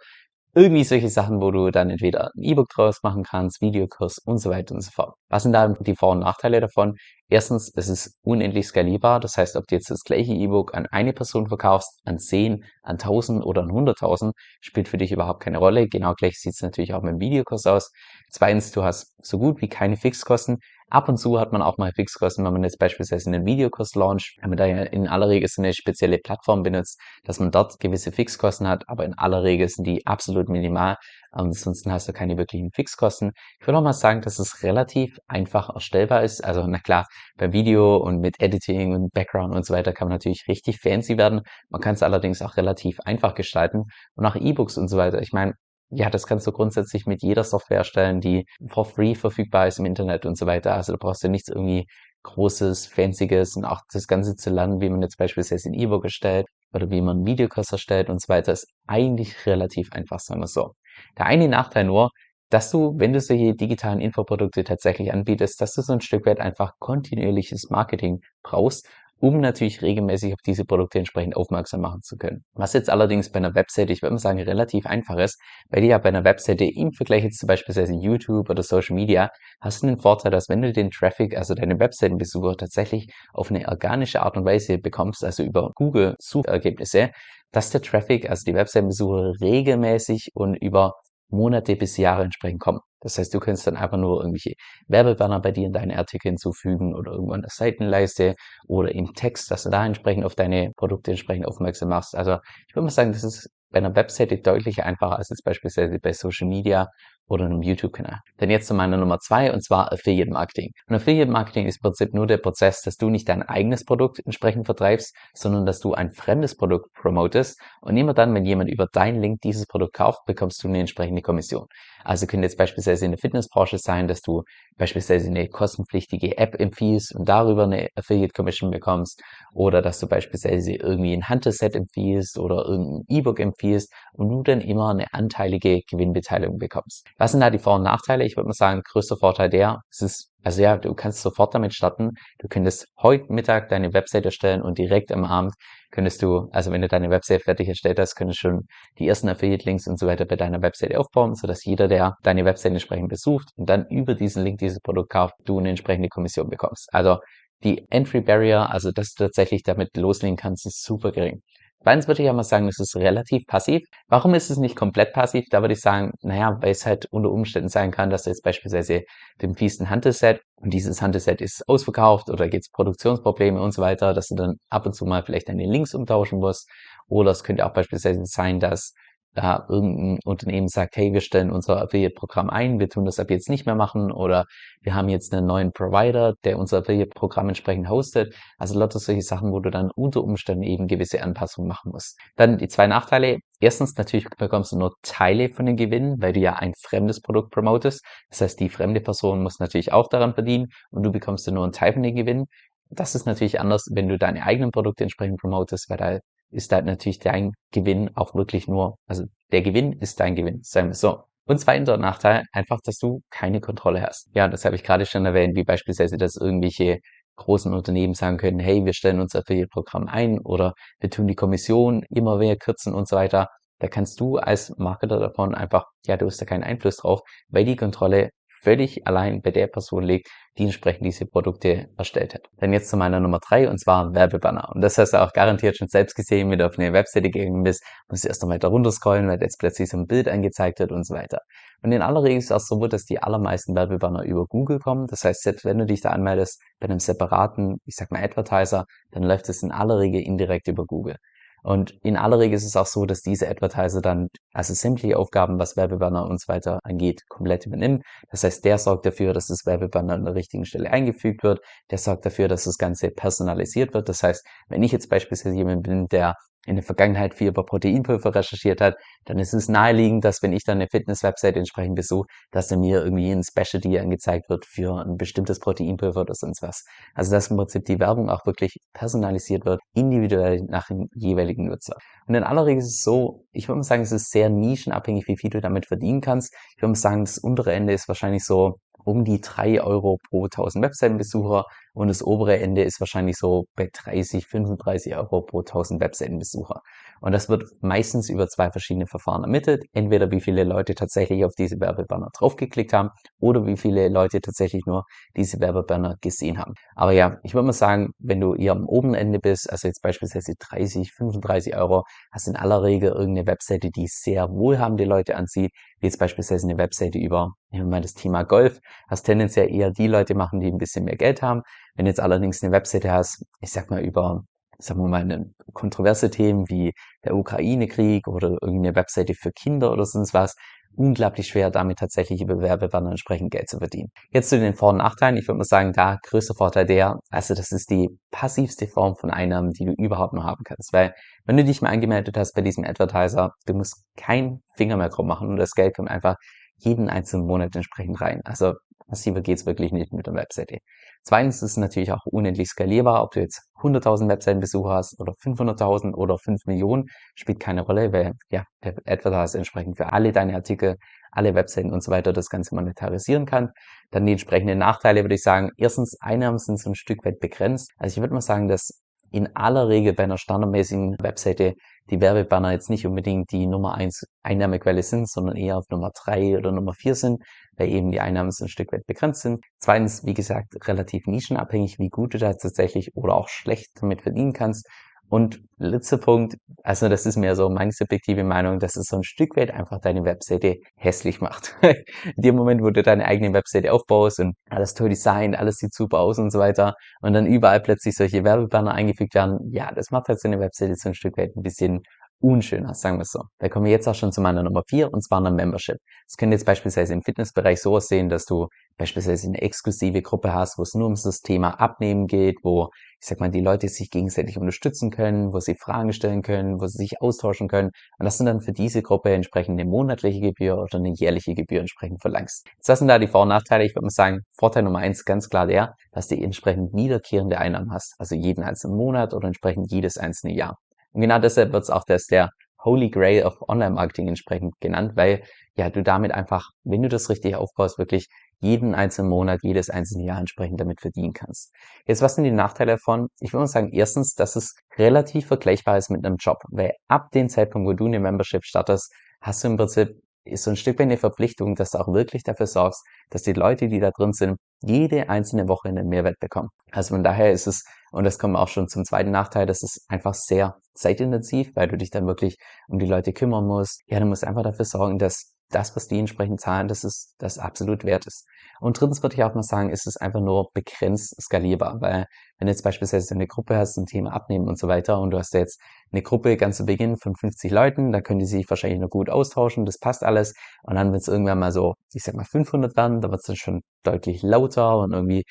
irgendwie 0.58 0.84
solche 0.84 1.08
Sachen, 1.08 1.40
wo 1.40 1.50
du 1.52 1.70
dann 1.70 1.90
entweder 1.90 2.30
ein 2.34 2.42
E-Book 2.42 2.68
draus 2.70 3.02
machen 3.02 3.22
kannst, 3.22 3.60
Videokurs 3.60 4.18
und 4.18 4.38
so 4.38 4.50
weiter 4.50 4.74
und 4.74 4.80
so 4.80 4.90
fort. 4.90 5.14
Was 5.28 5.44
sind 5.44 5.52
da 5.52 5.68
die 5.68 5.94
Vor- 5.94 6.10
und 6.12 6.20
Nachteile 6.20 6.60
davon? 6.60 6.96
Erstens, 7.28 7.70
es 7.76 7.88
ist 7.88 8.16
unendlich 8.22 8.66
skalierbar. 8.66 9.20
Das 9.20 9.36
heißt, 9.36 9.54
ob 9.56 9.66
du 9.68 9.76
jetzt 9.76 9.90
das 9.90 10.02
gleiche 10.02 10.32
E-Book 10.32 10.74
an 10.74 10.86
eine 10.90 11.12
Person 11.12 11.46
verkaufst, 11.48 12.00
an 12.04 12.18
10, 12.18 12.64
an 12.82 12.98
1000 12.98 13.44
oder 13.44 13.62
an 13.62 13.70
100.000, 13.70 14.32
spielt 14.60 14.88
für 14.88 14.96
dich 14.98 15.12
überhaupt 15.12 15.42
keine 15.42 15.58
Rolle. 15.58 15.88
Genau 15.88 16.14
gleich 16.14 16.38
sieht 16.38 16.54
es 16.54 16.62
natürlich 16.62 16.92
auch 16.94 17.02
mit 17.02 17.12
dem 17.12 17.20
Videokurs 17.20 17.66
aus. 17.66 17.92
Zweitens, 18.30 18.72
du 18.72 18.82
hast 18.82 19.14
so 19.24 19.38
gut 19.38 19.60
wie 19.60 19.68
keine 19.68 19.96
Fixkosten. 19.96 20.58
Ab 20.90 21.08
und 21.08 21.18
zu 21.18 21.38
hat 21.38 21.52
man 21.52 21.60
auch 21.60 21.76
mal 21.76 21.92
Fixkosten, 21.92 22.46
wenn 22.46 22.52
man 22.54 22.64
jetzt 22.64 22.78
beispielsweise 22.78 23.28
einen 23.28 23.44
Videokurs 23.44 23.94
launcht, 23.94 24.36
wenn 24.40 24.48
man 24.48 24.56
da 24.56 24.64
ja 24.64 24.84
in 24.84 25.06
aller 25.06 25.28
Regel 25.28 25.46
so 25.48 25.60
eine 25.60 25.74
spezielle 25.74 26.16
Plattform 26.16 26.62
benutzt, 26.62 26.98
dass 27.24 27.40
man 27.40 27.50
dort 27.50 27.78
gewisse 27.78 28.10
Fixkosten 28.10 28.66
hat, 28.66 28.84
aber 28.88 29.04
in 29.04 29.12
aller 29.12 29.42
Regel 29.42 29.68
sind 29.68 29.86
die 29.86 30.06
absolut 30.06 30.48
minimal. 30.48 30.96
Ansonsten 31.30 31.92
hast 31.92 32.08
du 32.08 32.14
keine 32.14 32.38
wirklichen 32.38 32.70
Fixkosten. 32.72 33.32
Ich 33.60 33.66
würde 33.66 33.78
auch 33.78 33.82
mal 33.82 33.92
sagen, 33.92 34.22
dass 34.22 34.38
es 34.38 34.62
relativ 34.62 35.18
einfach 35.26 35.68
erstellbar 35.68 36.22
ist. 36.22 36.42
Also, 36.42 36.66
na 36.66 36.78
klar, 36.78 37.06
beim 37.36 37.52
Video 37.52 37.98
und 37.98 38.20
mit 38.20 38.40
Editing 38.40 38.94
und 38.94 39.12
Background 39.12 39.54
und 39.54 39.66
so 39.66 39.74
weiter 39.74 39.92
kann 39.92 40.08
man 40.08 40.14
natürlich 40.14 40.48
richtig 40.48 40.80
fancy 40.80 41.18
werden. 41.18 41.42
Man 41.68 41.82
kann 41.82 41.94
es 41.94 42.02
allerdings 42.02 42.40
auch 42.40 42.56
relativ 42.56 42.98
einfach 43.00 43.34
gestalten. 43.34 43.84
Und 44.14 44.24
auch 44.24 44.36
E-Books 44.36 44.78
und 44.78 44.88
so 44.88 44.96
weiter. 44.96 45.20
Ich 45.20 45.32
meine, 45.32 45.52
ja, 45.90 46.10
das 46.10 46.26
kannst 46.26 46.46
du 46.46 46.52
grundsätzlich 46.52 47.06
mit 47.06 47.22
jeder 47.22 47.44
Software 47.44 47.78
erstellen, 47.78 48.20
die 48.20 48.46
for 48.66 48.84
free 48.84 49.14
verfügbar 49.14 49.68
ist 49.68 49.78
im 49.78 49.86
Internet 49.86 50.26
und 50.26 50.36
so 50.36 50.46
weiter. 50.46 50.74
Also 50.74 50.92
da 50.92 50.98
brauchst 51.00 51.24
du 51.24 51.28
nichts 51.28 51.48
irgendwie 51.48 51.86
Großes, 52.24 52.86
Fancyes 52.86 53.56
und 53.56 53.64
auch 53.64 53.80
das 53.92 54.06
Ganze 54.06 54.34
zu 54.34 54.50
lernen, 54.50 54.80
wie 54.80 54.90
man 54.90 55.00
jetzt 55.02 55.16
beispielsweise 55.16 55.70
ein 55.70 55.74
E-Book 55.74 56.04
erstellt 56.04 56.46
oder 56.74 56.90
wie 56.90 57.00
man 57.00 57.18
einen 57.18 57.26
Videokurs 57.26 57.72
erstellt 57.72 58.10
und 58.10 58.20
so 58.20 58.28
weiter, 58.28 58.52
ist 58.52 58.66
eigentlich 58.86 59.46
relativ 59.46 59.92
einfach, 59.92 60.18
sagen 60.18 60.40
wir 60.40 60.46
so. 60.46 60.72
Der 61.16 61.26
eine 61.26 61.48
Nachteil 61.48 61.84
nur, 61.84 62.10
dass 62.50 62.70
du, 62.70 62.94
wenn 62.98 63.12
du 63.12 63.20
solche 63.20 63.54
digitalen 63.54 64.00
Infoprodukte 64.00 64.64
tatsächlich 64.64 65.12
anbietest, 65.12 65.60
dass 65.60 65.74
du 65.74 65.82
so 65.82 65.92
ein 65.92 66.00
Stück 66.00 66.26
weit 66.26 66.40
einfach 66.40 66.72
kontinuierliches 66.78 67.70
Marketing 67.70 68.20
brauchst 68.42 68.88
um 69.20 69.40
natürlich 69.40 69.82
regelmäßig 69.82 70.32
auf 70.32 70.40
diese 70.44 70.64
Produkte 70.64 70.98
entsprechend 70.98 71.36
aufmerksam 71.36 71.80
machen 71.80 72.02
zu 72.02 72.16
können. 72.16 72.44
Was 72.54 72.72
jetzt 72.72 72.90
allerdings 72.90 73.30
bei 73.30 73.38
einer 73.38 73.54
Webseite, 73.54 73.92
ich 73.92 74.02
würde 74.02 74.14
mal 74.14 74.18
sagen, 74.18 74.40
relativ 74.40 74.86
einfach 74.86 75.16
ist, 75.18 75.40
weil 75.70 75.82
du 75.82 75.88
ja 75.88 75.98
bei 75.98 76.08
einer 76.08 76.24
Webseite 76.24 76.64
im 76.64 76.92
Vergleich 76.92 77.24
jetzt 77.24 77.38
zum 77.38 77.46
Beispiel 77.46 77.74
YouTube 78.00 78.50
oder 78.50 78.62
Social 78.62 78.94
Media, 78.94 79.30
hast 79.60 79.82
du 79.82 79.86
den 79.86 79.98
Vorteil, 79.98 80.30
dass 80.30 80.48
wenn 80.48 80.62
du 80.62 80.72
den 80.72 80.90
Traffic, 80.90 81.36
also 81.36 81.54
deine 81.54 81.78
Webseitenbesucher 81.78 82.56
tatsächlich 82.56 83.12
auf 83.32 83.50
eine 83.50 83.66
organische 83.68 84.22
Art 84.22 84.36
und 84.36 84.44
Weise 84.44 84.78
bekommst, 84.78 85.24
also 85.24 85.42
über 85.42 85.70
Google 85.74 86.14
Suchergebnisse, 86.18 87.10
dass 87.52 87.70
der 87.70 87.82
Traffic, 87.82 88.28
also 88.28 88.44
die 88.44 88.54
Webseitenbesucher 88.54 89.32
regelmäßig 89.40 90.30
und 90.34 90.54
über 90.56 90.92
Monate 91.28 91.76
bis 91.76 91.96
Jahre 91.96 92.24
entsprechend 92.24 92.60
kommen. 92.60 92.80
Das 93.00 93.18
heißt, 93.18 93.32
du 93.32 93.38
kannst 93.40 93.66
dann 93.66 93.76
einfach 93.76 93.96
nur 93.96 94.20
irgendwelche 94.20 94.54
Werbebanner 94.88 95.40
bei 95.40 95.52
dir 95.52 95.66
in 95.66 95.72
deine 95.72 95.98
Artikel 95.98 96.28
hinzufügen 96.30 96.94
oder 96.94 97.12
irgendwo 97.12 97.34
in 97.34 97.42
der 97.42 97.50
Seitenleiste 97.50 98.34
oder 98.66 98.92
im 98.94 99.14
Text, 99.14 99.50
dass 99.50 99.62
du 99.62 99.70
da 99.70 99.86
entsprechend 99.86 100.24
auf 100.24 100.34
deine 100.34 100.72
Produkte 100.76 101.12
entsprechend 101.12 101.46
aufmerksam 101.46 101.90
machst. 101.90 102.16
Also 102.16 102.38
ich 102.66 102.74
würde 102.74 102.84
mal 102.84 102.90
sagen, 102.90 103.12
das 103.12 103.24
ist 103.24 103.50
bei 103.70 103.78
einer 103.78 103.94
Webseite 103.94 104.38
deutlich 104.38 104.82
einfacher 104.82 105.16
als 105.18 105.28
jetzt 105.28 105.44
beispielsweise 105.44 105.98
bei 106.00 106.12
Social 106.12 106.48
Media 106.48 106.88
oder 107.28 107.44
einem 107.44 107.62
YouTube-Kanal. 107.62 108.20
Dann 108.38 108.50
jetzt 108.50 108.66
zu 108.66 108.74
meiner 108.74 108.96
Nummer 108.96 109.18
zwei 109.18 109.52
und 109.52 109.62
zwar 109.62 109.92
Affiliate 109.92 110.30
Marketing. 110.30 110.72
Und 110.88 110.96
Affiliate 110.96 111.30
Marketing 111.30 111.66
ist 111.66 111.76
im 111.76 111.82
Prinzip 111.82 112.14
nur 112.14 112.26
der 112.26 112.38
Prozess, 112.38 112.82
dass 112.82 112.96
du 112.96 113.10
nicht 113.10 113.28
dein 113.28 113.42
eigenes 113.42 113.84
Produkt 113.84 114.20
entsprechend 114.24 114.66
vertreibst, 114.66 115.14
sondern 115.34 115.66
dass 115.66 115.80
du 115.80 115.94
ein 115.94 116.10
fremdes 116.10 116.56
Produkt 116.56 116.92
promotest 116.94 117.60
und 117.80 117.96
immer 117.96 118.14
dann, 118.14 118.34
wenn 118.34 118.44
jemand 118.44 118.70
über 118.70 118.86
deinen 118.92 119.20
Link 119.20 119.40
dieses 119.42 119.66
Produkt 119.66 119.94
kauft, 119.94 120.24
bekommst 120.26 120.62
du 120.62 120.68
eine 120.68 120.80
entsprechende 120.80 121.22
Kommission. 121.22 121.66
Also 122.04 122.26
könnte 122.26 122.46
jetzt 122.46 122.56
beispielsweise 122.56 123.04
in 123.04 123.10
der 123.12 123.18
Fitnessbranche 123.18 123.78
sein, 123.78 124.08
dass 124.08 124.22
du 124.22 124.42
beispielsweise 124.76 125.28
eine 125.28 125.48
kostenpflichtige 125.48 126.38
App 126.38 126.58
empfiehlst 126.58 127.14
und 127.14 127.28
darüber 127.28 127.64
eine 127.64 127.88
Affiliate 127.96 128.32
Commission 128.32 128.70
bekommst 128.70 129.22
oder 129.52 129.82
dass 129.82 129.98
du 130.00 130.06
beispielsweise 130.06 130.72
irgendwie 130.72 131.12
ein 131.12 131.28
Hunter-Set 131.28 131.74
empfiehlst 131.74 132.38
oder 132.38 132.64
irgendein 132.64 133.04
E-Book 133.08 133.40
empfiehlst 133.40 133.92
und 134.12 134.28
du 134.28 134.42
dann 134.42 134.60
immer 134.60 134.90
eine 134.90 135.12
anteilige 135.12 135.82
Gewinnbeteiligung 135.90 136.58
bekommst. 136.58 137.06
Was 137.18 137.32
sind 137.32 137.40
da 137.40 137.50
die 137.50 137.58
Vor- 137.58 137.74
und 137.74 137.82
Nachteile? 137.82 138.24
Ich 138.24 138.36
würde 138.36 138.46
mal 138.46 138.52
sagen, 138.52 138.80
größter 138.88 139.16
Vorteil 139.16 139.50
der, 139.50 139.80
es 139.90 140.02
ist, 140.02 140.30
also 140.44 140.62
ja, 140.62 140.76
du 140.76 140.94
kannst 140.94 141.20
sofort 141.20 141.52
damit 141.52 141.74
starten. 141.74 142.10
Du 142.38 142.46
könntest 142.46 142.86
heute 143.02 143.24
Mittag 143.32 143.68
deine 143.68 143.92
Website 143.92 144.24
erstellen 144.24 144.62
und 144.62 144.78
direkt 144.78 145.10
am 145.10 145.24
Abend 145.24 145.52
könntest 145.90 146.22
du, 146.22 146.48
also 146.52 146.70
wenn 146.70 146.80
du 146.80 146.86
deine 146.86 147.10
Website 147.10 147.42
fertig 147.42 147.68
erstellt 147.68 147.98
hast, 147.98 148.14
könntest 148.14 148.44
du 148.44 148.48
schon 148.48 148.68
die 149.00 149.08
ersten 149.08 149.28
Affiliate-Links 149.28 149.88
und 149.88 149.98
so 149.98 150.06
weiter 150.06 150.26
bei 150.26 150.36
deiner 150.36 150.62
Website 150.62 150.94
aufbauen, 150.94 151.34
sodass 151.34 151.64
jeder, 151.64 151.88
der 151.88 152.14
deine 152.22 152.44
Website 152.44 152.72
entsprechend 152.72 153.08
besucht 153.08 153.48
und 153.56 153.68
dann 153.68 153.86
über 153.88 154.14
diesen 154.14 154.44
Link 154.44 154.58
dieses 154.58 154.78
Produkt 154.80 155.10
kauft, 155.10 155.34
du 155.44 155.58
eine 155.58 155.70
entsprechende 155.70 156.08
Kommission 156.08 156.48
bekommst. 156.48 156.88
Also 156.92 157.18
die 157.64 157.84
Entry 157.90 158.20
Barrier, 158.20 158.70
also 158.70 158.92
dass 158.92 159.14
du 159.14 159.24
tatsächlich 159.24 159.64
damit 159.64 159.96
loslegen 159.96 160.36
kannst, 160.36 160.66
ist 160.66 160.84
super 160.84 161.10
gering. 161.10 161.42
Zweitens 161.82 162.08
würde 162.08 162.22
ich 162.22 162.32
mal 162.32 162.42
sagen, 162.42 162.68
es 162.68 162.80
ist 162.80 162.96
relativ 162.96 163.46
passiv. 163.46 163.82
Warum 164.08 164.34
ist 164.34 164.50
es 164.50 164.58
nicht 164.58 164.76
komplett 164.76 165.12
passiv? 165.12 165.46
Da 165.50 165.62
würde 165.62 165.74
ich 165.74 165.80
sagen, 165.80 166.12
naja, 166.22 166.58
weil 166.60 166.72
es 166.72 166.84
halt 166.84 167.06
unter 167.10 167.30
Umständen 167.30 167.68
sein 167.68 167.90
kann, 167.92 168.10
dass 168.10 168.24
du 168.24 168.30
jetzt 168.30 168.42
beispielsweise 168.42 169.04
dem 169.40 169.54
fiesen 169.54 169.88
Handelset 169.88 170.40
und 170.56 170.74
dieses 170.74 171.00
Handelset 171.00 171.40
ist 171.40 171.68
ausverkauft 171.68 172.30
oder 172.30 172.48
gibt 172.48 172.64
es 172.64 172.70
Produktionsprobleme 172.70 173.60
und 173.62 173.72
so 173.72 173.80
weiter, 173.80 174.12
dass 174.12 174.26
du 174.26 174.34
dann 174.34 174.56
ab 174.68 174.86
und 174.86 174.94
zu 174.94 175.06
mal 175.06 175.22
vielleicht 175.22 175.48
deine 175.48 175.66
Links 175.66 175.94
umtauschen 175.94 176.40
musst. 176.40 176.68
Oder 177.06 177.30
es 177.30 177.44
könnte 177.44 177.64
auch 177.64 177.72
beispielsweise 177.72 178.24
sein, 178.24 178.60
dass 178.60 178.92
da 179.34 179.66
irgendein 179.68 180.18
Unternehmen 180.24 180.68
sagt, 180.68 180.96
hey, 180.96 181.12
wir 181.12 181.20
stellen 181.20 181.50
unser 181.50 181.80
Affiliate-Programm 181.82 182.50
ein, 182.50 182.78
wir 182.80 182.88
tun 182.88 183.04
das 183.04 183.18
ab 183.18 183.30
jetzt 183.30 183.48
nicht 183.48 183.66
mehr 183.66 183.74
machen 183.74 184.10
oder 184.10 184.46
wir 184.80 184.94
haben 184.94 185.08
jetzt 185.08 185.32
einen 185.32 185.46
neuen 185.46 185.72
Provider, 185.72 186.34
der 186.44 186.58
unser 186.58 186.78
Affiliate-Programm 186.78 187.48
entsprechend 187.48 187.88
hostet. 187.88 188.34
Also 188.58 188.78
lauter 188.78 188.98
solche 188.98 189.22
Sachen, 189.22 189.52
wo 189.52 189.60
du 189.60 189.70
dann 189.70 189.90
unter 189.94 190.22
Umständen 190.24 190.62
eben 190.64 190.88
gewisse 190.88 191.22
Anpassungen 191.22 191.68
machen 191.68 191.92
musst. 191.92 192.18
Dann 192.36 192.58
die 192.58 192.68
zwei 192.68 192.86
Nachteile. 192.86 193.38
Erstens, 193.60 193.96
natürlich 193.96 194.28
bekommst 194.38 194.72
du 194.72 194.78
nur 194.78 194.94
Teile 195.02 195.50
von 195.50 195.66
den 195.66 195.76
Gewinnen, 195.76 196.16
weil 196.20 196.32
du 196.32 196.40
ja 196.40 196.54
ein 196.54 196.72
fremdes 196.80 197.20
Produkt 197.20 197.50
promotest. 197.50 198.04
Das 198.30 198.40
heißt, 198.40 198.60
die 198.60 198.68
fremde 198.68 199.00
Person 199.00 199.42
muss 199.42 199.58
natürlich 199.58 199.92
auch 199.92 200.08
daran 200.08 200.34
verdienen 200.34 200.66
und 200.90 201.02
du 201.02 201.10
bekommst 201.12 201.50
nur 201.50 201.64
einen 201.64 201.72
Teil 201.72 201.92
von 201.92 202.02
den 202.02 202.14
Gewinnen. 202.14 202.46
Das 202.90 203.14
ist 203.14 203.26
natürlich 203.26 203.60
anders, 203.60 203.86
wenn 203.92 204.08
du 204.08 204.18
deine 204.18 204.44
eigenen 204.44 204.70
Produkte 204.70 205.04
entsprechend 205.04 205.40
promotest, 205.40 205.90
weil 205.90 205.96
da 205.98 206.18
ist 206.50 206.72
halt 206.72 206.86
natürlich 206.86 207.18
dein 207.18 207.52
Gewinn 207.72 208.10
auch 208.16 208.34
wirklich 208.34 208.68
nur, 208.68 208.96
also 209.06 209.24
der 209.52 209.62
Gewinn 209.62 209.92
ist 209.92 210.20
dein 210.20 210.34
Gewinn, 210.34 210.60
so. 210.62 211.22
Und 211.46 211.58
zweiter 211.58 211.96
Nachteil, 211.96 212.44
einfach, 212.52 212.78
dass 212.84 212.98
du 212.98 213.22
keine 213.30 213.60
Kontrolle 213.60 214.02
hast. 214.02 214.28
Ja, 214.34 214.48
das 214.48 214.66
habe 214.66 214.76
ich 214.76 214.84
gerade 214.84 215.06
schon 215.06 215.24
erwähnt, 215.24 215.56
wie 215.56 215.64
beispielsweise, 215.64 216.18
dass 216.18 216.36
irgendwelche 216.36 216.98
großen 217.36 217.72
Unternehmen 217.72 218.12
sagen 218.12 218.36
können, 218.36 218.60
hey, 218.60 218.84
wir 218.84 218.92
stellen 218.92 219.20
unser 219.20 219.38
Affiliate-Programm 219.38 220.08
ein 220.08 220.40
oder 220.40 220.74
wir 221.00 221.08
tun 221.08 221.26
die 221.26 221.34
Kommission 221.34 222.04
immer 222.10 222.36
mehr 222.36 222.56
kürzen 222.56 222.94
und 222.94 223.08
so 223.08 223.16
weiter. 223.16 223.48
Da 223.78 223.88
kannst 223.88 224.20
du 224.20 224.36
als 224.36 224.76
Marketer 224.76 225.18
davon 225.18 225.54
einfach, 225.54 225.86
ja, 226.04 226.18
du 226.18 226.26
hast 226.26 226.38
da 226.38 226.44
keinen 226.44 226.64
Einfluss 226.64 226.98
drauf, 226.98 227.22
weil 227.48 227.64
die 227.64 227.76
Kontrolle 227.76 228.30
völlig 228.62 229.06
allein 229.06 229.40
bei 229.42 229.50
der 229.50 229.66
Person 229.66 230.02
liegt, 230.02 230.28
die 230.58 230.64
entsprechend 230.64 231.06
diese 231.06 231.26
Produkte 231.26 231.88
erstellt 231.96 232.34
hat. 232.34 232.48
Dann 232.58 232.72
jetzt 232.72 232.90
zu 232.90 232.96
meiner 232.96 233.20
Nummer 233.20 233.38
drei 233.38 233.68
und 233.68 233.78
zwar 233.78 234.14
Werbebanner. 234.14 234.70
Und 234.74 234.80
das 234.80 234.98
hast 234.98 235.12
du 235.12 235.22
auch 235.22 235.32
garantiert 235.32 235.76
schon 235.76 235.88
selbst 235.88 236.14
gesehen, 236.14 236.50
wenn 236.50 236.58
du 236.58 236.66
auf 236.66 236.78
eine 236.78 236.92
Webseite 236.92 237.30
gegangen 237.30 237.62
bist, 237.62 237.84
musst 238.08 238.24
du 238.24 238.28
erst 238.28 238.42
noch 238.42 238.50
weiter 238.50 238.68
runterscrollen, 238.68 239.28
weil 239.28 239.40
jetzt 239.40 239.58
plötzlich 239.58 239.88
so 239.88 239.96
ein 239.96 240.06
Bild 240.06 240.28
angezeigt 240.28 240.80
wird 240.80 240.92
und 240.92 241.06
so 241.06 241.14
weiter. 241.14 241.38
Und 241.82 241.92
in 241.92 242.02
aller 242.02 242.22
Regel 242.22 242.38
ist 242.38 242.46
es 242.46 242.52
auch 242.52 242.60
so, 242.60 242.86
dass 242.86 243.04
die 243.04 243.22
allermeisten 243.22 243.76
Werbebanner 243.76 244.24
über 244.24 244.46
Google 244.46 244.80
kommen. 244.80 245.06
Das 245.06 245.24
heißt, 245.24 245.42
selbst 245.42 245.64
wenn 245.64 245.78
du 245.78 245.86
dich 245.86 246.00
da 246.00 246.10
anmeldest 246.10 246.60
bei 246.80 246.88
einem 246.88 246.98
separaten, 246.98 247.78
ich 247.84 247.94
sag 247.94 248.10
mal 248.10 248.22
Advertiser, 248.22 248.84
dann 249.12 249.22
läuft 249.22 249.48
es 249.48 249.62
in 249.62 249.70
aller 249.70 249.98
Regel 249.98 250.20
indirekt 250.20 250.66
über 250.66 250.84
Google. 250.84 251.16
Und 251.62 251.92
in 252.02 252.16
aller 252.16 252.38
Regel 252.38 252.56
ist 252.56 252.64
es 252.64 252.76
auch 252.76 252.86
so, 252.86 253.06
dass 253.06 253.22
diese 253.22 253.48
Advertiser 253.48 254.00
dann 254.00 254.28
also 254.52 254.74
sämtliche 254.74 255.18
Aufgaben, 255.18 255.58
was 255.58 255.76
Werbebanner 255.76 256.24
und 256.24 256.40
so 256.40 256.48
weiter 256.48 256.78
angeht, 256.82 257.22
komplett 257.28 257.66
übernimmt. 257.66 258.04
Das 258.30 258.44
heißt, 258.44 258.64
der 258.64 258.78
sorgt 258.78 259.06
dafür, 259.06 259.32
dass 259.32 259.46
das 259.46 259.66
Werbebanner 259.66 260.14
an 260.14 260.24
der 260.24 260.34
richtigen 260.34 260.64
Stelle 260.64 260.90
eingefügt 260.90 261.42
wird. 261.42 261.60
Der 261.90 261.98
sorgt 261.98 262.26
dafür, 262.26 262.48
dass 262.48 262.64
das 262.64 262.78
Ganze 262.78 263.10
personalisiert 263.10 263.94
wird. 263.94 264.08
Das 264.08 264.22
heißt, 264.22 264.44
wenn 264.68 264.82
ich 264.82 264.92
jetzt 264.92 265.08
beispielsweise 265.08 265.56
jemand 265.56 265.82
bin, 265.82 266.06
der 266.08 266.34
in 266.68 266.76
der 266.76 266.84
Vergangenheit 266.84 267.34
viel 267.34 267.48
über 267.48 267.64
Proteinpulver 267.64 268.34
recherchiert 268.34 268.80
hat, 268.80 268.96
dann 269.24 269.38
ist 269.38 269.54
es 269.54 269.68
naheliegend, 269.68 270.24
dass 270.24 270.42
wenn 270.42 270.52
ich 270.52 270.64
dann 270.64 270.78
eine 270.78 270.86
Fitness-Webseite 270.88 271.58
entsprechend 271.58 271.96
besuche, 271.96 272.26
dass 272.50 272.68
dann 272.68 272.80
mir 272.80 273.02
irgendwie 273.02 273.30
ein 273.30 273.42
Specialty 273.42 273.98
angezeigt 273.98 274.48
wird 274.50 274.66
für 274.66 275.04
ein 275.04 275.16
bestimmtes 275.16 275.58
Proteinpulver 275.58 276.20
oder 276.20 276.34
sonst 276.34 276.62
was. 276.62 276.84
Also 277.14 277.30
dass 277.32 277.48
im 277.48 277.56
Prinzip 277.56 277.84
die 277.86 277.98
Werbung 277.98 278.28
auch 278.28 278.44
wirklich 278.44 278.76
personalisiert 278.92 279.64
wird, 279.64 279.80
individuell 279.94 280.62
nach 280.68 280.86
dem 280.88 281.08
jeweiligen 281.14 281.66
Nutzer. 281.66 281.96
Und 282.26 282.34
in 282.34 282.44
aller 282.44 282.66
Regel 282.66 282.82
ist 282.82 282.96
es 282.96 283.02
so, 283.02 283.44
ich 283.52 283.68
würde 283.68 283.78
mal 283.78 283.84
sagen, 283.84 284.02
es 284.02 284.12
ist 284.12 284.30
sehr 284.30 284.50
nischenabhängig, 284.50 285.26
wie 285.26 285.38
viel 285.38 285.50
du 285.50 285.60
damit 285.60 285.86
verdienen 285.86 286.20
kannst. 286.20 286.54
Ich 286.76 286.82
würde 286.82 286.90
mal 286.90 286.96
sagen, 286.96 287.24
das 287.24 287.38
untere 287.38 287.72
Ende 287.72 287.94
ist 287.94 288.08
wahrscheinlich 288.08 288.44
so 288.44 288.76
um 289.04 289.24
die 289.24 289.40
drei 289.40 289.80
Euro 289.80 290.18
pro 290.28 290.44
1000 290.44 290.84
Webseitenbesucher 290.84 291.64
und 291.98 292.06
das 292.06 292.22
obere 292.22 292.60
Ende 292.60 292.84
ist 292.84 293.00
wahrscheinlich 293.00 293.36
so 293.36 293.64
bei 293.74 293.88
30, 293.92 294.46
35 294.46 295.16
Euro 295.16 295.42
pro 295.42 295.62
1000 295.62 296.00
Webseitenbesucher. 296.00 296.80
Und 297.20 297.32
das 297.32 297.48
wird 297.48 297.64
meistens 297.80 298.30
über 298.30 298.46
zwei 298.46 298.70
verschiedene 298.70 299.08
Verfahren 299.08 299.42
ermittelt. 299.42 299.82
Entweder 299.92 300.30
wie 300.30 300.40
viele 300.40 300.62
Leute 300.62 300.94
tatsächlich 300.94 301.44
auf 301.44 301.54
diese 301.58 301.80
Werbebanner 301.80 302.28
draufgeklickt 302.38 302.92
haben 302.92 303.10
oder 303.40 303.66
wie 303.66 303.76
viele 303.76 304.08
Leute 304.10 304.40
tatsächlich 304.40 304.86
nur 304.86 305.06
diese 305.36 305.58
Werbebanner 305.58 306.14
gesehen 306.20 306.58
haben. 306.58 306.74
Aber 306.94 307.10
ja, 307.10 307.38
ich 307.42 307.54
würde 307.54 307.66
mal 307.66 307.72
sagen, 307.72 308.10
wenn 308.20 308.40
du 308.40 308.54
hier 308.54 308.70
am 308.70 308.86
oberen 308.86 309.14
Ende 309.14 309.40
bist, 309.40 309.68
also 309.68 309.88
jetzt 309.88 310.00
beispielsweise 310.00 310.54
30, 310.56 311.10
35 311.10 311.76
Euro, 311.76 312.04
hast 312.30 312.46
in 312.46 312.54
aller 312.54 312.84
Regel 312.84 313.10
irgendeine 313.10 313.48
Webseite, 313.48 313.90
die 313.90 314.06
sehr 314.06 314.48
wohlhabende 314.50 315.04
Leute 315.04 315.34
anzieht, 315.34 315.72
wie 315.98 316.06
jetzt 316.06 316.20
beispielsweise 316.20 316.68
eine 316.68 316.78
Webseite 316.78 317.18
über, 317.18 317.54
nehmen 317.70 317.86
wir 317.86 317.96
mal 317.96 318.02
das 318.02 318.14
Thema 318.14 318.44
Golf, 318.44 318.78
hast 319.08 319.24
tendenziell 319.24 319.68
eher 319.74 319.90
die 319.90 320.06
Leute 320.06 320.36
machen, 320.36 320.60
die 320.60 320.68
ein 320.68 320.78
bisschen 320.78 321.04
mehr 321.04 321.16
Geld 321.16 321.42
haben. 321.42 321.62
Wenn 321.98 322.04
du 322.04 322.10
jetzt 322.10 322.20
allerdings 322.20 322.62
eine 322.62 322.70
Webseite 322.70 323.10
hast, 323.10 323.44
ich 323.60 323.72
sag 323.72 323.90
mal 323.90 324.00
über 324.00 324.44
sagen 324.80 325.00
wir 325.00 325.08
mal, 325.08 325.22
eine 325.22 325.50
kontroverse 325.72 326.30
Themen 326.30 326.68
wie 326.68 326.92
der 327.24 327.34
Ukraine-Krieg 327.34 328.28
oder 328.28 328.50
irgendeine 328.62 328.94
Webseite 328.94 329.34
für 329.34 329.50
Kinder 329.50 329.92
oder 329.92 330.06
sonst 330.06 330.32
was, 330.32 330.54
unglaublich 330.94 331.48
schwer, 331.48 331.70
damit 331.70 331.98
tatsächlich 331.98 332.40
über 332.40 332.60
Werbebanner 332.60 333.10
entsprechend 333.10 333.50
Geld 333.50 333.68
zu 333.68 333.78
verdienen. 333.78 334.10
Jetzt 334.30 334.50
zu 334.50 334.60
den 334.60 334.74
Vor- 334.74 334.90
und 334.90 334.98
Nachteilen. 334.98 335.36
Ich 335.36 335.48
würde 335.48 335.58
mal 335.58 335.64
sagen, 335.64 335.92
da 335.92 336.18
größter 336.22 336.54
Vorteil 336.54 336.86
der, 336.86 337.18
also 337.30 337.54
das 337.56 337.72
ist 337.72 337.90
die 337.90 338.08
passivste 338.30 338.86
Form 338.86 339.16
von 339.16 339.32
Einnahmen, 339.32 339.72
die 339.72 339.84
du 339.84 339.92
überhaupt 339.98 340.34
noch 340.34 340.44
haben 340.44 340.62
kannst. 340.64 340.92
Weil 340.92 341.14
wenn 341.44 341.56
du 341.56 341.64
dich 341.64 341.82
mal 341.82 341.90
angemeldet 341.90 342.36
hast 342.36 342.54
bei 342.54 342.62
diesem 342.62 342.84
Advertiser, 342.84 343.54
du 343.66 343.74
musst 343.74 344.04
keinen 344.16 344.62
Finger 344.76 344.96
mehr 344.96 345.08
drauf 345.08 345.26
machen 345.26 345.48
und 345.48 345.56
das 345.56 345.72
Geld 345.72 345.96
kommt 345.96 346.08
einfach 346.08 346.36
jeden 346.78 347.08
einzelnen 347.08 347.46
Monat 347.46 347.74
entsprechend 347.76 348.20
rein. 348.20 348.40
Also 348.44 348.74
passiver 349.08 349.40
geht's 349.40 349.66
wirklich 349.66 349.92
nicht 349.92 350.12
mit 350.12 350.26
der 350.26 350.34
Webseite. 350.34 350.78
Zweitens 351.22 351.56
ist 351.56 351.72
es 351.72 351.76
natürlich 351.76 352.12
auch 352.12 352.24
unendlich 352.26 352.68
skalierbar, 352.68 353.22
ob 353.22 353.32
du 353.32 353.40
jetzt 353.40 353.62
100.000 353.82 354.28
Webseitenbesucher 354.28 354.90
hast 354.90 355.20
oder 355.20 355.32
500.000 355.32 356.14
oder 356.14 356.38
5 356.38 356.64
Millionen, 356.66 357.06
spielt 357.34 357.60
keine 357.60 357.82
Rolle, 357.82 358.12
weil 358.12 358.32
ja, 358.50 358.64
der 358.84 358.94
Advertiser 359.06 359.58
entsprechend 359.58 359.96
für 359.96 360.12
alle 360.12 360.32
deine 360.32 360.54
Artikel, 360.54 360.96
alle 361.30 361.54
Webseiten 361.54 361.92
und 361.92 362.02
so 362.02 362.10
weiter 362.10 362.32
das 362.32 362.48
Ganze 362.48 362.74
monetarisieren 362.74 363.46
kann. 363.46 363.70
Dann 364.10 364.26
die 364.26 364.32
entsprechenden 364.32 364.78
Nachteile 364.78 365.22
würde 365.22 365.34
ich 365.34 365.42
sagen, 365.42 365.70
erstens, 365.76 366.16
Einnahmen 366.20 366.58
sind 366.58 366.80
so 366.80 366.90
ein 366.90 366.94
Stück 366.94 367.24
weit 367.24 367.40
begrenzt. 367.40 367.92
Also 367.98 368.16
ich 368.16 368.20
würde 368.20 368.34
mal 368.34 368.40
sagen, 368.40 368.68
dass 368.68 369.02
in 369.30 369.54
aller 369.54 369.88
Regel 369.88 370.14
bei 370.14 370.24
einer 370.24 370.38
standardmäßigen 370.38 371.16
Webseite 371.20 371.74
die 372.10 372.20
Werbebanner 372.20 372.72
jetzt 372.72 372.88
nicht 372.88 373.06
unbedingt 373.06 373.52
die 373.52 373.66
Nummer 373.66 373.94
eins 373.94 374.24
Einnahmequelle 374.42 375.02
sind, 375.02 375.28
sondern 375.28 375.56
eher 375.56 375.76
auf 375.76 375.84
Nummer 375.90 376.10
drei 376.14 376.56
oder 376.56 376.72
Nummer 376.72 376.94
vier 376.94 377.14
sind, 377.14 377.42
weil 377.76 377.88
eben 377.90 378.10
die 378.10 378.20
Einnahmen 378.20 378.50
so 378.50 378.64
ein 378.64 378.68
Stück 378.68 378.92
weit 378.92 379.06
begrenzt 379.06 379.42
sind. 379.42 379.64
Zweitens, 379.78 380.24
wie 380.24 380.34
gesagt, 380.34 380.88
relativ 380.88 381.26
nischenabhängig, 381.26 381.98
wie 381.98 382.08
gut 382.08 382.34
du 382.34 382.38
da 382.38 382.54
tatsächlich 382.54 383.14
oder 383.14 383.34
auch 383.34 383.48
schlecht 383.48 383.90
damit 384.00 384.22
verdienen 384.22 384.52
kannst. 384.52 384.88
Und 385.30 385.60
letzter 385.76 386.16
Punkt, 386.16 386.56
also 386.82 387.08
das 387.08 387.26
ist 387.26 387.36
mehr 387.36 387.54
so 387.54 387.68
meine 387.68 387.92
subjektive 387.92 388.44
Meinung, 388.44 388.78
dass 388.78 388.96
es 388.96 389.08
so 389.08 389.16
ein 389.16 389.22
Stück 389.22 389.56
weit 389.56 389.70
einfach 389.70 390.00
deine 390.00 390.24
Webseite 390.24 390.76
hässlich 390.96 391.40
macht. 391.40 391.76
In 391.82 392.42
dem 392.42 392.56
Moment, 392.56 392.82
wo 392.82 392.90
du 392.90 393.02
deine 393.02 393.26
eigene 393.26 393.52
Webseite 393.52 393.92
aufbaust 393.92 394.40
und 394.40 394.56
alles 394.70 394.94
toll 394.94 395.10
designt, 395.10 395.58
alles 395.58 395.76
sieht 395.76 395.94
super 395.94 396.20
aus 396.20 396.38
und 396.38 396.50
so 396.50 396.58
weiter 396.58 396.94
und 397.20 397.34
dann 397.34 397.46
überall 397.46 397.80
plötzlich 397.80 398.14
solche 398.16 398.42
Werbebanner 398.42 398.92
eingefügt 398.92 399.34
werden, 399.34 399.58
ja, 399.70 399.92
das 399.92 400.10
macht 400.10 400.28
halt 400.28 400.40
so 400.40 400.48
eine 400.48 400.60
Webseite 400.60 400.94
so 400.96 401.10
ein 401.10 401.14
Stück 401.14 401.36
weit 401.36 401.54
ein 401.56 401.62
bisschen 401.62 402.00
unschöner, 402.40 402.94
sagen 402.94 403.18
wir 403.18 403.22
es 403.22 403.30
so. 403.30 403.42
Da 403.58 403.68
kommen 403.68 403.86
wir 403.86 403.92
jetzt 403.92 404.08
auch 404.08 404.14
schon 404.14 404.32
zu 404.32 404.40
meiner 404.40 404.62
Nummer 404.62 404.82
vier 404.88 405.12
und 405.12 405.22
zwar 405.22 405.38
einer 405.38 405.50
Membership. 405.50 405.96
Das 406.26 406.36
könnte 406.36 406.54
jetzt 406.54 406.66
beispielsweise 406.66 407.12
im 407.12 407.22
Fitnessbereich 407.22 407.80
so 407.80 407.96
aussehen, 407.96 408.28
dass 408.28 408.44
du 408.44 408.68
beispielsweise 408.96 409.48
eine 409.48 409.60
exklusive 409.62 410.22
Gruppe 410.22 410.52
hast, 410.52 410.78
wo 410.78 410.82
es 410.82 410.94
nur 410.94 411.06
um 411.06 411.14
das 411.14 411.40
Thema 411.40 411.80
Abnehmen 411.80 412.26
geht, 412.26 412.56
wo, 412.62 412.90
ich 413.20 413.26
sag 413.26 413.40
mal, 413.40 413.50
die 413.50 413.60
Leute 413.60 413.88
sich 413.88 414.10
gegenseitig 414.10 414.58
unterstützen 414.58 415.10
können, 415.10 415.52
wo 415.52 415.60
sie 415.60 415.74
Fragen 415.74 416.12
stellen 416.12 416.42
können, 416.42 416.80
wo 416.80 416.86
sie 416.86 416.98
sich 416.98 417.20
austauschen 417.20 417.68
können. 417.68 417.90
Und 418.18 418.24
das 418.24 418.38
sind 418.38 418.46
dann 418.46 418.60
für 418.60 418.72
diese 418.72 419.02
Gruppe 419.02 419.32
entsprechend 419.32 419.80
eine 419.80 419.88
monatliche 419.88 420.40
Gebühr 420.40 420.78
oder 420.78 420.98
eine 420.98 421.12
jährliche 421.12 421.54
Gebühr 421.54 421.80
entsprechend 421.80 422.20
verlangst. 422.20 422.66
Was 422.86 422.98
sind 422.98 423.08
da 423.08 423.18
die 423.18 423.28
Vor- 423.28 423.42
und 423.42 423.48
Nachteile? 423.48 423.84
Ich 423.84 423.94
würde 423.94 424.06
mal 424.06 424.10
sagen, 424.10 424.40
Vorteil 424.58 424.82
Nummer 424.82 424.98
eins 425.00 425.24
ganz 425.24 425.48
klar 425.48 425.66
der, 425.66 425.94
dass 426.12 426.28
du 426.28 426.36
entsprechend 426.36 426.94
wiederkehrende 426.94 427.58
Einnahmen 427.58 427.92
hast. 427.92 428.14
Also 428.18 428.34
jeden 428.34 428.62
einzelnen 428.62 428.96
Monat 428.96 429.34
oder 429.34 429.46
entsprechend 429.46 429.90
jedes 429.90 430.18
einzelne 430.18 430.54
Jahr. 430.54 430.76
Und 431.18 431.22
genau 431.22 431.40
deshalb 431.40 431.72
wird 431.72 431.82
es 431.82 431.90
auch 431.90 432.04
das 432.06 432.26
der 432.26 432.50
Holy 432.84 433.10
Grail 433.10 433.42
of 433.42 433.60
Online-Marketing 433.66 434.28
entsprechend 434.28 434.74
genannt, 434.78 435.16
weil 435.16 435.42
ja 435.74 435.90
du 435.90 436.04
damit 436.04 436.30
einfach, 436.30 436.70
wenn 436.84 437.02
du 437.02 437.08
das 437.08 437.28
richtig 437.28 437.56
aufbaust, 437.56 437.98
wirklich 437.98 438.28
jeden 438.60 438.94
einzelnen 438.94 439.28
Monat, 439.28 439.58
jedes 439.64 439.90
einzelne 439.90 440.26
Jahr 440.26 440.38
entsprechend 440.38 440.80
damit 440.80 441.00
verdienen 441.00 441.32
kannst. 441.32 441.74
Jetzt, 442.06 442.22
was 442.22 442.36
sind 442.36 442.44
die 442.44 442.52
Nachteile 442.52 442.92
davon? 442.92 443.30
Ich 443.40 443.52
würde 443.52 443.66
sagen, 443.66 443.90
erstens, 443.92 444.34
dass 444.34 444.54
es 444.54 444.76
relativ 444.96 445.48
vergleichbar 445.48 445.98
ist 445.98 446.08
mit 446.08 446.24
einem 446.24 446.36
Job, 446.36 446.58
weil 446.68 446.92
ab 447.08 447.32
dem 447.32 447.48
Zeitpunkt, 447.48 447.88
wo 447.88 447.94
du 447.94 448.06
eine 448.06 448.20
Membership 448.20 448.64
startest, 448.64 449.12
hast 449.40 449.64
du 449.64 449.68
im 449.70 449.76
Prinzip 449.76 450.22
ist 450.44 450.64
so 450.64 450.70
ein 450.70 450.76
Stück 450.76 450.98
weit 450.98 451.06
eine 451.06 451.16
Verpflichtung, 451.16 451.74
dass 451.74 451.90
du 451.90 451.98
auch 451.98 452.12
wirklich 452.12 452.42
dafür 452.42 452.66
sorgst, 452.66 453.04
dass 453.30 453.42
die 453.42 453.52
Leute, 453.52 453.88
die 453.88 454.00
da 454.00 454.10
drin 454.10 454.32
sind, 454.32 454.56
jede 454.82 455.28
einzelne 455.28 455.68
Woche 455.68 455.88
einen 455.88 456.08
Mehrwert 456.08 456.38
bekommen. 456.40 456.70
Also 456.90 457.14
von 457.14 457.24
daher 457.24 457.52
ist 457.52 457.66
es, 457.66 457.84
und 458.10 458.24
das 458.24 458.38
kommt 458.38 458.56
auch 458.56 458.68
schon 458.68 458.88
zum 458.88 459.04
zweiten 459.04 459.30
Nachteil, 459.30 459.66
das 459.66 459.82
ist 459.82 460.04
einfach 460.08 460.34
sehr 460.34 460.78
zeitintensiv, 460.94 461.72
weil 461.74 461.88
du 461.88 461.96
dich 461.96 462.10
dann 462.10 462.26
wirklich 462.26 462.56
um 462.88 462.98
die 462.98 463.06
Leute 463.06 463.32
kümmern 463.32 463.66
musst. 463.66 464.02
Ja, 464.06 464.20
du 464.20 464.26
musst 464.26 464.44
einfach 464.44 464.62
dafür 464.62 464.84
sorgen, 464.84 465.18
dass 465.18 465.52
das, 465.70 465.94
was 465.96 466.08
die 466.08 466.18
entsprechend 466.18 466.60
zahlen, 466.60 466.88
dass 466.88 467.04
es 467.04 467.34
das 467.38 467.58
absolut 467.58 468.04
wert 468.04 468.26
ist. 468.26 468.46
Und 468.80 468.98
drittens 468.98 469.22
würde 469.22 469.34
ich 469.34 469.44
auch 469.44 469.54
mal 469.54 469.62
sagen, 469.62 469.90
ist 469.90 470.06
es 470.06 470.16
einfach 470.16 470.40
nur 470.40 470.70
begrenzt 470.72 471.34
skalierbar, 471.40 472.00
weil 472.00 472.26
wenn 472.58 472.66
du 472.66 472.72
jetzt 472.72 472.82
beispielsweise 472.82 473.34
eine 473.34 473.46
Gruppe 473.46 473.76
hast 473.76 473.94
zum 473.94 474.06
Thema 474.06 474.32
Abnehmen 474.32 474.68
und 474.68 474.78
so 474.78 474.88
weiter 474.88 475.20
und 475.20 475.30
du 475.30 475.38
hast 475.38 475.54
jetzt 475.54 475.80
eine 476.10 476.22
Gruppe 476.22 476.56
ganz 476.56 476.78
zu 476.78 476.86
Beginn 476.86 477.16
von 477.16 477.34
50 477.34 477.70
Leuten, 477.70 478.12
dann 478.12 478.22
können 478.22 478.38
die 478.38 478.46
sich 478.46 478.68
wahrscheinlich 478.70 479.00
noch 479.00 479.10
gut 479.10 479.30
austauschen, 479.30 479.84
das 479.84 479.98
passt 479.98 480.24
alles 480.24 480.54
und 480.82 480.94
dann 480.94 481.12
wird 481.12 481.22
es 481.22 481.28
irgendwann 481.28 481.58
mal 481.58 481.72
so, 481.72 481.94
ich 482.12 482.22
sag 482.22 482.34
mal 482.34 482.44
500 482.44 482.96
werden, 482.96 483.20
da 483.20 483.30
wird 483.30 483.40
es 483.40 483.46
dann 483.46 483.56
schon 483.56 483.82
deutlich 484.04 484.42
lauter 484.42 484.98
und 484.98 485.12
irgendwie 485.12 485.44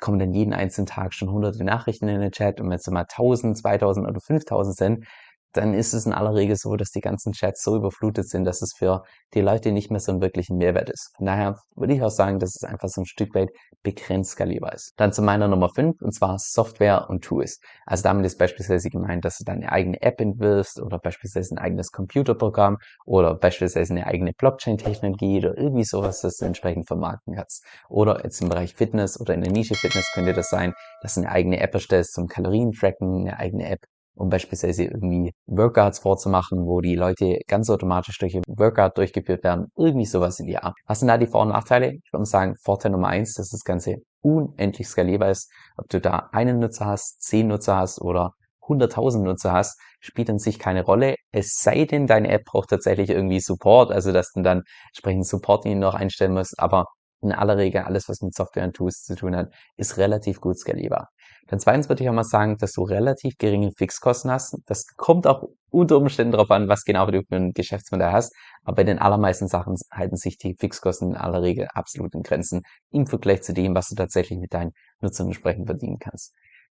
kommen 0.00 0.18
dann 0.18 0.32
jeden 0.32 0.52
einzelnen 0.52 0.86
Tag 0.86 1.14
schon 1.14 1.30
hunderte 1.30 1.64
Nachrichten 1.64 2.08
in 2.08 2.20
den 2.20 2.32
Chat 2.32 2.60
und 2.60 2.68
wenn 2.68 2.76
es 2.76 2.82
dann 2.82 2.94
mal 2.94 3.06
1000, 3.08 3.56
2000 3.58 4.08
oder 4.08 4.20
5000 4.20 4.76
sind, 4.76 5.04
dann 5.52 5.74
ist 5.74 5.92
es 5.92 6.06
in 6.06 6.12
aller 6.12 6.34
Regel 6.34 6.56
so, 6.56 6.76
dass 6.76 6.90
die 6.90 7.00
ganzen 7.00 7.32
Chats 7.32 7.62
so 7.62 7.76
überflutet 7.76 8.28
sind, 8.28 8.44
dass 8.44 8.62
es 8.62 8.74
für 8.76 9.02
die 9.34 9.40
Leute 9.40 9.72
nicht 9.72 9.90
mehr 9.90 10.00
so 10.00 10.12
einen 10.12 10.20
wirklichen 10.20 10.56
Mehrwert 10.56 10.90
ist. 10.90 11.12
Von 11.16 11.26
daher 11.26 11.56
würde 11.74 11.94
ich 11.94 12.02
auch 12.02 12.10
sagen, 12.10 12.38
dass 12.38 12.54
es 12.54 12.64
einfach 12.64 12.88
so 12.88 13.02
ein 13.02 13.06
Stück 13.06 13.34
weit 13.34 13.50
begrenzt 13.82 14.32
skalierbar 14.32 14.74
ist. 14.74 14.92
Dann 14.96 15.12
zu 15.12 15.22
meiner 15.22 15.48
Nummer 15.48 15.68
5 15.68 16.00
und 16.00 16.12
zwar 16.12 16.38
Software 16.38 17.08
und 17.08 17.24
Tools. 17.24 17.60
Also 17.86 18.02
damit 18.02 18.26
ist 18.26 18.38
beispielsweise 18.38 18.88
gemeint, 18.90 19.24
dass 19.24 19.38
du 19.38 19.44
deine 19.44 19.70
eigene 19.70 20.00
App 20.02 20.20
entwirfst 20.20 20.80
oder 20.80 20.98
beispielsweise 20.98 21.54
ein 21.54 21.58
eigenes 21.58 21.90
Computerprogramm 21.92 22.78
oder 23.04 23.34
beispielsweise 23.34 23.92
eine 23.92 24.06
eigene 24.06 24.32
Blockchain-Technologie 24.32 25.38
oder 25.38 25.56
irgendwie 25.58 25.84
sowas, 25.84 26.20
das 26.20 26.36
du 26.36 26.44
entsprechend 26.44 26.86
vermarkten 26.86 27.34
kannst. 27.34 27.64
Oder 27.88 28.22
jetzt 28.24 28.40
im 28.40 28.48
Bereich 28.48 28.74
Fitness 28.74 29.20
oder 29.20 29.34
in 29.34 29.42
der 29.42 29.52
Nische 29.52 29.76
Fitness 29.76 30.10
könnte 30.10 30.32
das 30.32 30.48
sein, 30.48 30.74
dass 31.00 31.14
du 31.14 31.20
eine 31.20 31.30
eigene 31.30 31.60
App 31.60 31.74
erstellst 31.74 32.14
zum 32.14 32.26
Kalorien-Tracken, 32.28 33.20
eine 33.22 33.38
eigene 33.38 33.68
App 33.68 33.80
um 34.14 34.28
beispielsweise 34.28 34.84
irgendwie 34.84 35.32
Workouts 35.46 36.00
vorzumachen, 36.00 36.66
wo 36.66 36.80
die 36.80 36.94
Leute 36.94 37.38
ganz 37.48 37.70
automatisch 37.70 38.18
durch 38.18 38.36
ein 38.36 38.42
Workout 38.46 38.98
durchgeführt 38.98 39.44
werden. 39.44 39.68
Irgendwie 39.76 40.06
sowas 40.06 40.38
in 40.40 40.46
die 40.46 40.58
Art. 40.58 40.74
Was 40.86 41.00
sind 41.00 41.08
da 41.08 41.18
die 41.18 41.26
Vor- 41.26 41.42
und 41.42 41.48
Nachteile? 41.48 41.92
Ich 41.92 42.12
würde 42.12 42.26
sagen, 42.26 42.54
Vorteil 42.62 42.92
Nummer 42.92 43.08
eins, 43.08 43.34
dass 43.34 43.50
das 43.50 43.64
Ganze 43.64 43.96
unendlich 44.20 44.88
skalierbar 44.88 45.30
ist. 45.30 45.50
Ob 45.76 45.88
du 45.88 46.00
da 46.00 46.28
einen 46.32 46.58
Nutzer 46.58 46.86
hast, 46.86 47.22
zehn 47.22 47.48
Nutzer 47.48 47.76
hast 47.76 48.00
oder 48.00 48.32
100.000 48.62 49.24
Nutzer 49.24 49.52
hast, 49.52 49.78
spielt 50.00 50.30
an 50.30 50.38
sich 50.38 50.58
keine 50.58 50.84
Rolle. 50.84 51.16
Es 51.32 51.56
sei 51.60 51.84
denn, 51.84 52.06
deine 52.06 52.28
App 52.30 52.44
braucht 52.44 52.70
tatsächlich 52.70 53.10
irgendwie 53.10 53.40
Support, 53.40 53.90
also 53.90 54.12
dass 54.12 54.32
du 54.32 54.42
dann 54.42 54.62
entsprechend 54.88 55.26
Support 55.26 55.64
ihn 55.66 55.78
noch 55.78 55.94
einstellen 55.94 56.34
musst. 56.34 56.58
Aber 56.58 56.86
in 57.22 57.32
aller 57.32 57.56
Regel 57.56 57.82
alles, 57.82 58.08
was 58.08 58.20
mit 58.20 58.34
Software 58.34 58.64
und 58.64 58.74
Tools 58.74 59.02
zu 59.02 59.14
tun 59.14 59.36
hat, 59.36 59.52
ist 59.76 59.96
relativ 59.96 60.40
gut 60.40 60.58
skalierbar. 60.58 61.08
Dann 61.48 61.58
zweitens 61.58 61.88
würde 61.88 62.02
ich 62.02 62.08
auch 62.08 62.14
mal 62.14 62.24
sagen, 62.24 62.56
dass 62.58 62.72
du 62.72 62.82
relativ 62.82 63.36
geringe 63.36 63.72
Fixkosten 63.76 64.30
hast. 64.30 64.56
Das 64.66 64.86
kommt 64.96 65.26
auch 65.26 65.48
unter 65.70 65.96
Umständen 65.96 66.32
darauf 66.32 66.50
an, 66.50 66.68
was 66.68 66.84
genau 66.84 67.06
du 67.06 67.22
für 67.22 67.36
ein 67.36 67.52
Geschäftsmodell 67.52 68.12
hast. 68.12 68.34
Aber 68.64 68.76
bei 68.76 68.84
den 68.84 68.98
allermeisten 68.98 69.48
Sachen 69.48 69.76
halten 69.90 70.16
sich 70.16 70.38
die 70.38 70.54
Fixkosten 70.58 71.10
in 71.10 71.16
aller 71.16 71.42
Regel 71.42 71.68
absolut 71.74 72.14
in 72.14 72.22
Grenzen 72.22 72.62
im 72.90 73.06
Vergleich 73.06 73.42
zu 73.42 73.52
dem, 73.52 73.74
was 73.74 73.88
du 73.88 73.96
tatsächlich 73.96 74.38
mit 74.38 74.54
deinen 74.54 74.72
Nutzern 75.00 75.26
entsprechend 75.26 75.66
verdienen 75.66 75.98
kannst. 75.98 76.32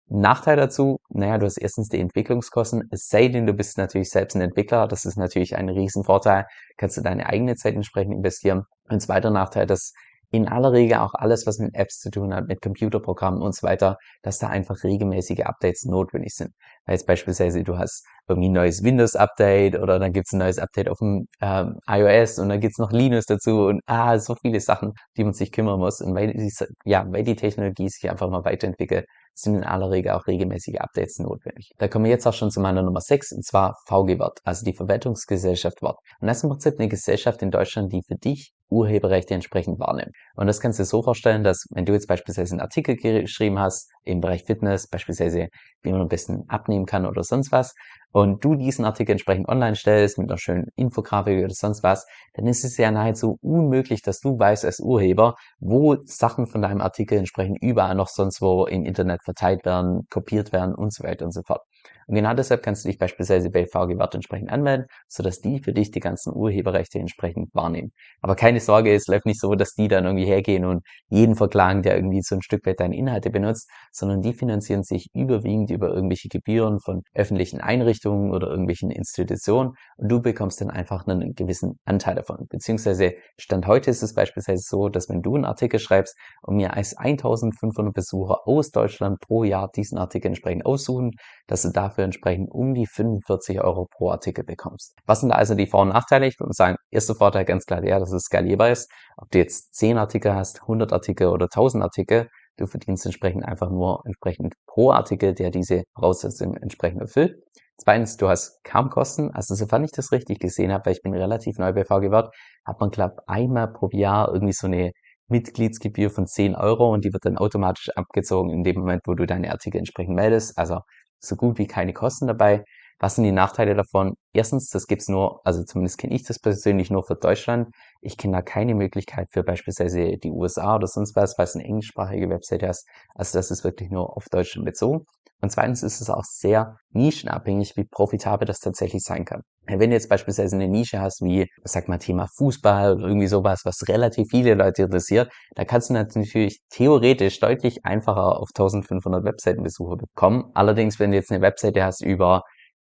Nachteil 0.09 0.57
dazu, 0.57 0.99
naja, 1.09 1.37
du 1.37 1.47
hast 1.47 1.57
erstens 1.57 1.89
die 1.89 1.99
Entwicklungskosten, 1.99 2.85
es 2.93 3.09
sei 3.09 3.27
denn, 3.27 3.45
du 3.45 3.55
bist 3.55 3.77
natürlich 3.77 4.11
selbst 4.11 4.37
ein 4.37 4.41
Entwickler, 4.41 4.87
das 4.87 5.05
ist 5.05 5.17
natürlich 5.17 5.57
ein 5.57 5.69
Riesenvorteil, 5.69 6.47
kannst 6.77 6.97
du 6.97 7.01
deine 7.01 7.27
eigene 7.27 7.57
Zeit 7.57 7.75
entsprechend 7.75 8.15
investieren. 8.15 8.65
Ein 8.87 9.01
zweiter 9.01 9.31
Nachteil, 9.31 9.67
dass 9.67 9.93
in 10.31 10.49
aller 10.49 10.73
Regel 10.73 10.99
auch 10.99 11.15
alles, 11.15 11.47
was 11.47 11.59
mit 11.59 11.75
Apps 11.75 11.99
zu 11.99 12.11
tun 12.11 12.35
hat, 12.35 12.49
mit 12.49 12.61
Computerprogrammen 12.61 13.43
und 13.43 13.55
so 13.55 13.67
weiter, 13.67 13.97
dass 14.23 14.39
da 14.39 14.49
einfach 14.49 14.83
regelmäßige 14.83 15.41
Updates 15.41 15.85
notwendig 15.85 16.35
sind. 16.35 16.53
Weil 16.85 16.97
jetzt 16.97 17.07
beispielsweise 17.07 17.63
du 17.63 17.79
hast 17.79 18.05
irgendwie 18.29 18.49
ein 18.49 18.53
neues 18.53 18.83
Windows-Update 18.83 19.79
oder 19.79 19.99
dann 19.99 20.13
gibt's 20.13 20.33
ein 20.33 20.39
neues 20.39 20.59
Update 20.59 20.89
auf 20.89 20.99
dem 20.99 21.27
ähm, 21.41 21.79
iOS 21.89 22.39
und 22.39 22.49
dann 22.49 22.61
gibt's 22.61 22.79
noch 22.79 22.91
Linux 22.91 23.27
dazu 23.27 23.67
und 23.67 23.81
ah, 23.87 24.19
so 24.19 24.35
viele 24.35 24.61
Sachen, 24.61 24.93
die 25.17 25.25
man 25.25 25.33
sich 25.33 25.53
kümmern 25.53 25.79
muss. 25.79 26.01
Und 26.01 26.15
weil 26.15 26.33
die, 26.33 26.53
ja, 26.85 27.05
weil 27.09 27.23
die 27.23 27.37
Technologie 27.37 27.89
sich 27.89 28.11
einfach 28.11 28.29
mal 28.29 28.45
weiterentwickelt, 28.45 29.07
sind 29.35 29.57
in 29.57 29.65
aller 29.65 29.91
Regel 29.91 30.13
auch 30.13 30.27
regelmäßige 30.27 30.77
Updates 30.79 31.19
notwendig. 31.19 31.73
Da 31.79 31.89
kommen 31.89 32.07
wir 32.07 32.11
jetzt 32.11 32.27
auch 32.27 32.33
schon 32.33 32.51
zu 32.51 32.61
meiner 32.61 32.83
Nummer 32.83 33.01
6 33.01 33.33
und 33.33 33.45
zwar 33.45 33.77
VG 33.87 34.19
Wort, 34.19 34.41
also 34.45 34.65
die 34.65 34.75
Verwertungsgesellschaft 34.75 35.83
Wort. 35.83 35.99
Und 36.21 36.29
das 36.29 36.39
ist 36.39 36.45
im 36.45 36.51
Prinzip 36.51 36.75
eine 36.79 36.89
Gesellschaft 36.89 37.43
in 37.43 37.51
Deutschland, 37.51 37.93
die 37.93 38.03
für 38.07 38.17
dich 38.17 38.53
Urheberrechte 38.69 39.35
entsprechend 39.35 39.79
wahrnimmt. 39.79 40.15
Und 40.35 40.47
das 40.47 40.61
kannst 40.61 40.79
du 40.79 40.83
dir 40.83 40.87
so 40.87 41.03
vorstellen, 41.03 41.45
dass 41.45 41.67
wenn 41.71 41.85
du 41.85 41.93
jetzt 41.93 42.09
beispielsweise 42.09 42.55
einen 42.55 42.61
Artikel 42.61 42.97
geschrieben 42.97 43.59
hast 43.59 43.91
im 44.03 44.21
Bereich 44.21 44.45
Fitness, 44.45 44.89
beispielsweise 44.89 45.49
wie 45.83 45.93
man 45.93 46.01
am 46.01 46.09
besten 46.09 46.45
abnehmen 46.49 46.87
kann 46.87 47.07
oder 47.07 47.23
sonst 47.23 47.53
was, 47.53 47.75
und 48.17 48.43
du 48.43 48.55
diesen 48.55 48.87
Artikel 48.87 49.13
entsprechend 49.13 49.47
online 49.47 49.77
stellst 49.77 50.17
mit 50.17 50.31
einer 50.31 50.39
schönen 50.39 50.69
Infografik 50.75 51.45
oder 51.45 51.53
sonst 51.53 51.83
was, 51.83 52.07
dann 52.33 52.47
ist 52.47 52.65
es 52.65 52.79
ja 52.79 52.91
nahezu 52.91 53.37
unmöglich, 53.43 54.01
dass 54.01 54.21
du 54.21 54.39
weißt 54.39 54.65
als 54.65 54.81
Urheber, 54.81 55.35
wo 55.61 55.99
Sachen 56.07 56.47
von 56.47 56.63
deinem 56.63 56.81
Artikel 56.81 57.19
entsprechend 57.19 57.59
überall 57.61 57.95
noch 57.95 58.09
sonst 58.09 58.41
wo 58.41 58.65
im 58.65 58.87
Internet 58.87 59.23
verteilt 59.23 59.67
werden, 59.67 60.07
kopiert 60.09 60.51
werden 60.55 60.75
und 60.75 60.95
so 60.95 61.05
weiter 61.05 61.27
und 61.27 61.33
so 61.33 61.43
fort. 61.43 61.61
Und 62.07 62.15
genau 62.15 62.35
deshalb 62.35 62.63
kannst 62.63 62.85
du 62.85 62.89
dich 62.89 62.99
beispielsweise 62.99 63.51
bei 63.51 63.67
VG 63.67 63.99
entsprechend 64.15 64.51
anmelden, 64.51 64.87
sodass 65.09 65.41
die 65.41 65.59
für 65.59 65.73
dich 65.73 65.91
die 65.91 66.01
ganzen 66.01 66.33
Urheberrechte 66.35 67.01
entsprechend 67.01 67.53
wahrnehmen. 67.53 67.93
Aber 68.21 68.37
keine 68.37 68.61
Sorge, 68.61 68.95
es 68.95 69.09
läuft 69.09 69.27
nicht 69.27 69.41
so, 69.41 69.55
dass 69.57 69.75
die 69.75 69.89
dann 69.89 70.05
irgendwie 70.05 70.25
hergehen 70.25 70.65
und 70.65 70.85
jeden 71.09 71.35
verklagen, 71.35 71.83
der 71.83 71.97
irgendwie 71.97 72.23
so 72.23 72.37
ein 72.37 72.43
Stück 72.43 72.65
weit 72.65 72.79
deine 72.79 72.97
Inhalte 72.97 73.31
benutzt, 73.31 73.69
sondern 73.91 74.23
die 74.23 74.35
finanzieren 74.35 74.85
sich 74.85 75.09
überwiegend 75.15 75.71
über 75.71 75.89
irgendwelche 75.89 76.29
Gebühren 76.29 76.79
von 76.79 77.03
öffentlichen 77.13 77.61
Einrichtungen 77.61 78.06
oder 78.11 78.49
irgendwelchen 78.49 78.91
Institutionen 78.91 79.75
und 79.97 80.11
du 80.11 80.21
bekommst 80.21 80.61
dann 80.61 80.71
einfach 80.71 81.07
einen 81.07 81.35
gewissen 81.35 81.79
Anteil 81.85 82.17
davon. 82.17 82.47
Beziehungsweise 82.49 83.15
Stand 83.39 83.67
heute 83.67 83.91
ist 83.91 84.03
es 84.03 84.15
beispielsweise 84.15 84.63
so, 84.67 84.89
dass 84.89 85.09
wenn 85.09 85.23
du 85.23 85.35
einen 85.35 85.45
Artikel 85.45 85.79
schreibst 85.79 86.17
und 86.43 86.57
mir 86.57 86.75
als 86.75 86.97
1500 86.97 87.95
Besucher 87.95 88.47
aus 88.47 88.71
Deutschland 88.71 89.21
pro 89.21 89.45
Jahr 89.45 89.71
diesen 89.75 89.99
Artikel 89.99 90.29
entsprechend 90.29 90.67
aussuchen, 90.67 91.13
dass 91.47 91.63
du 91.63 91.71
dafür 91.71 92.05
entsprechend 92.05 92.51
um 92.51 92.75
die 92.75 92.87
45 92.87 93.61
Euro 93.61 93.87
pro 93.91 94.11
Artikel 94.11 94.45
bekommst. 94.45 94.95
Was 95.07 95.21
sind 95.21 95.31
da 95.31 95.37
also 95.37 95.55
die 95.55 95.67
Vor- 95.67 95.83
und 95.83 95.89
Nachteile? 95.89 96.27
Ich 96.27 96.39
würde 96.41 96.53
sagen, 96.53 96.77
erster 96.91 97.15
Vorteil 97.15 97.45
ganz 97.45 97.65
klar 97.67 97.81
der, 97.81 97.99
dass 97.99 98.13
es 98.13 98.25
skalierbar 98.25 98.71
ist. 98.71 98.91
Ob 99.17 99.31
du 99.31 99.39
jetzt 99.39 99.75
10 99.75 99.99
Artikel 99.99 100.35
hast, 100.35 100.63
100 100.63 100.93
Artikel 100.93 101.29
oder 101.29 101.47
1000 101.47 101.83
Artikel, 101.83 102.29
du 102.57 102.67
verdienst 102.67 103.07
entsprechend 103.07 103.45
einfach 103.45 103.71
nur 103.71 104.03
entsprechend 104.05 104.55
pro 104.67 104.91
Artikel, 104.91 105.35
der 105.35 105.51
diese 105.51 105.85
Voraussetzungen 105.95 106.57
entsprechend 106.57 107.01
erfüllt. 107.01 107.43
Zweitens, 107.79 108.17
du 108.17 108.29
hast 108.29 108.65
kaum 108.65 108.91
Kosten. 108.91 109.31
Also 109.33 109.55
sofern 109.55 109.85
ich 109.85 109.93
das 109.93 110.13
richtig 110.13 110.41
gesehen 110.41 110.73
habe, 110.73 110.87
weil 110.87 110.93
ich 110.95 111.03
bin 111.03 111.15
relativ 111.15 111.59
neu 111.59 111.73
bei 111.73 111.85
VG 111.85 112.11
Wort, 112.11 112.35
hat 112.65 112.81
man, 112.81 112.91
glaube 112.91 113.17
einmal 113.27 113.73
pro 113.73 113.89
Jahr 113.93 114.33
irgendwie 114.33 114.55
so 114.55 114.67
eine 114.67 114.93
Mitgliedsgebühr 115.29 116.11
von 116.11 116.27
10 116.27 116.55
Euro 116.55 116.93
und 116.93 117.05
die 117.05 117.13
wird 117.13 117.25
dann 117.25 117.37
automatisch 117.37 117.91
abgezogen 117.97 118.51
in 118.51 118.63
dem 118.63 118.77
Moment, 118.77 119.03
wo 119.07 119.15
du 119.15 119.27
deine 119.27 119.51
Artikel 119.51 119.79
entsprechend 119.79 120.15
meldest. 120.15 120.57
Also 120.57 120.81
so 121.21 121.37
gut 121.37 121.59
wie 121.59 121.67
keine 121.67 121.93
Kosten 121.93 122.27
dabei. 122.27 122.65
Was 122.99 123.17
sind 123.17 123.25
die 123.25 123.33
Nachteile 123.33 123.75
davon? 123.75 124.15
Erstens, 124.33 124.71
das 124.71 124.87
gibt's 124.87 125.09
nur, 125.09 125.41
also 125.45 125.63
zumindest 125.65 125.99
kenne 125.99 126.15
ich 126.15 126.23
das 126.23 126.39
persönlich 126.39 126.91
nur 126.91 127.05
für 127.05 127.17
Deutschland. 127.17 127.69
Ich 128.01 128.17
kenne 128.17 128.39
da 128.39 128.43
keine 128.43 128.75
Möglichkeit 128.75 129.29
für 129.33 129.43
beispielsweise 129.43 130.17
die 130.17 130.31
USA 130.31 130.77
oder 130.77 130.87
sonst 130.87 131.15
was, 131.15 131.37
weil 131.37 131.45
es 131.45 131.55
eine 131.55 131.65
englischsprachige 131.65 132.31
Website 132.31 132.63
hast. 132.63 132.89
Also 133.15 133.39
das 133.39 133.51
ist 133.51 133.65
wirklich 133.65 133.91
nur 133.91 134.17
auf 134.17 134.27
Deutschland 134.31 134.65
bezogen. 134.65 135.05
Und 135.43 135.51
zweitens 135.51 135.83
ist 135.83 136.01
es 136.01 136.09
auch 136.09 136.25
sehr 136.25 136.77
nischenabhängig, 136.91 137.77
wie 137.77 137.85
profitabel 137.85 138.47
das 138.47 138.59
tatsächlich 138.59 139.03
sein 139.03 139.25
kann. 139.25 139.43
Wenn 139.67 139.91
du 139.91 139.97
jetzt 139.97 140.09
beispielsweise 140.09 140.57
eine 140.57 140.69
Nische 140.69 141.01
hast, 141.01 141.23
wie, 141.23 141.47
sag 141.65 141.89
mal, 141.89 141.99
Thema 141.99 142.27
Fußball 142.37 142.95
oder 142.95 143.07
irgendwie 143.07 143.27
sowas, 143.27 143.63
was 143.65 143.89
relativ 143.89 144.29
viele 144.31 144.55
Leute 144.55 144.83
interessiert, 144.83 145.31
da 145.55 145.65
kannst 145.65 145.91
du 145.91 145.95
natürlich 145.95 146.61
theoretisch 146.71 147.41
deutlich 147.41 147.85
einfacher 147.85 148.39
auf 148.41 148.49
1500 148.57 149.25
Webseitenbesucher 149.25 149.97
bekommen. 149.97 150.51
Allerdings, 150.55 150.99
wenn 151.01 151.11
du 151.11 151.17
jetzt 151.17 151.31
eine 151.31 151.43
Webseite 151.43 151.85
hast 151.85 152.03
über 152.03 152.43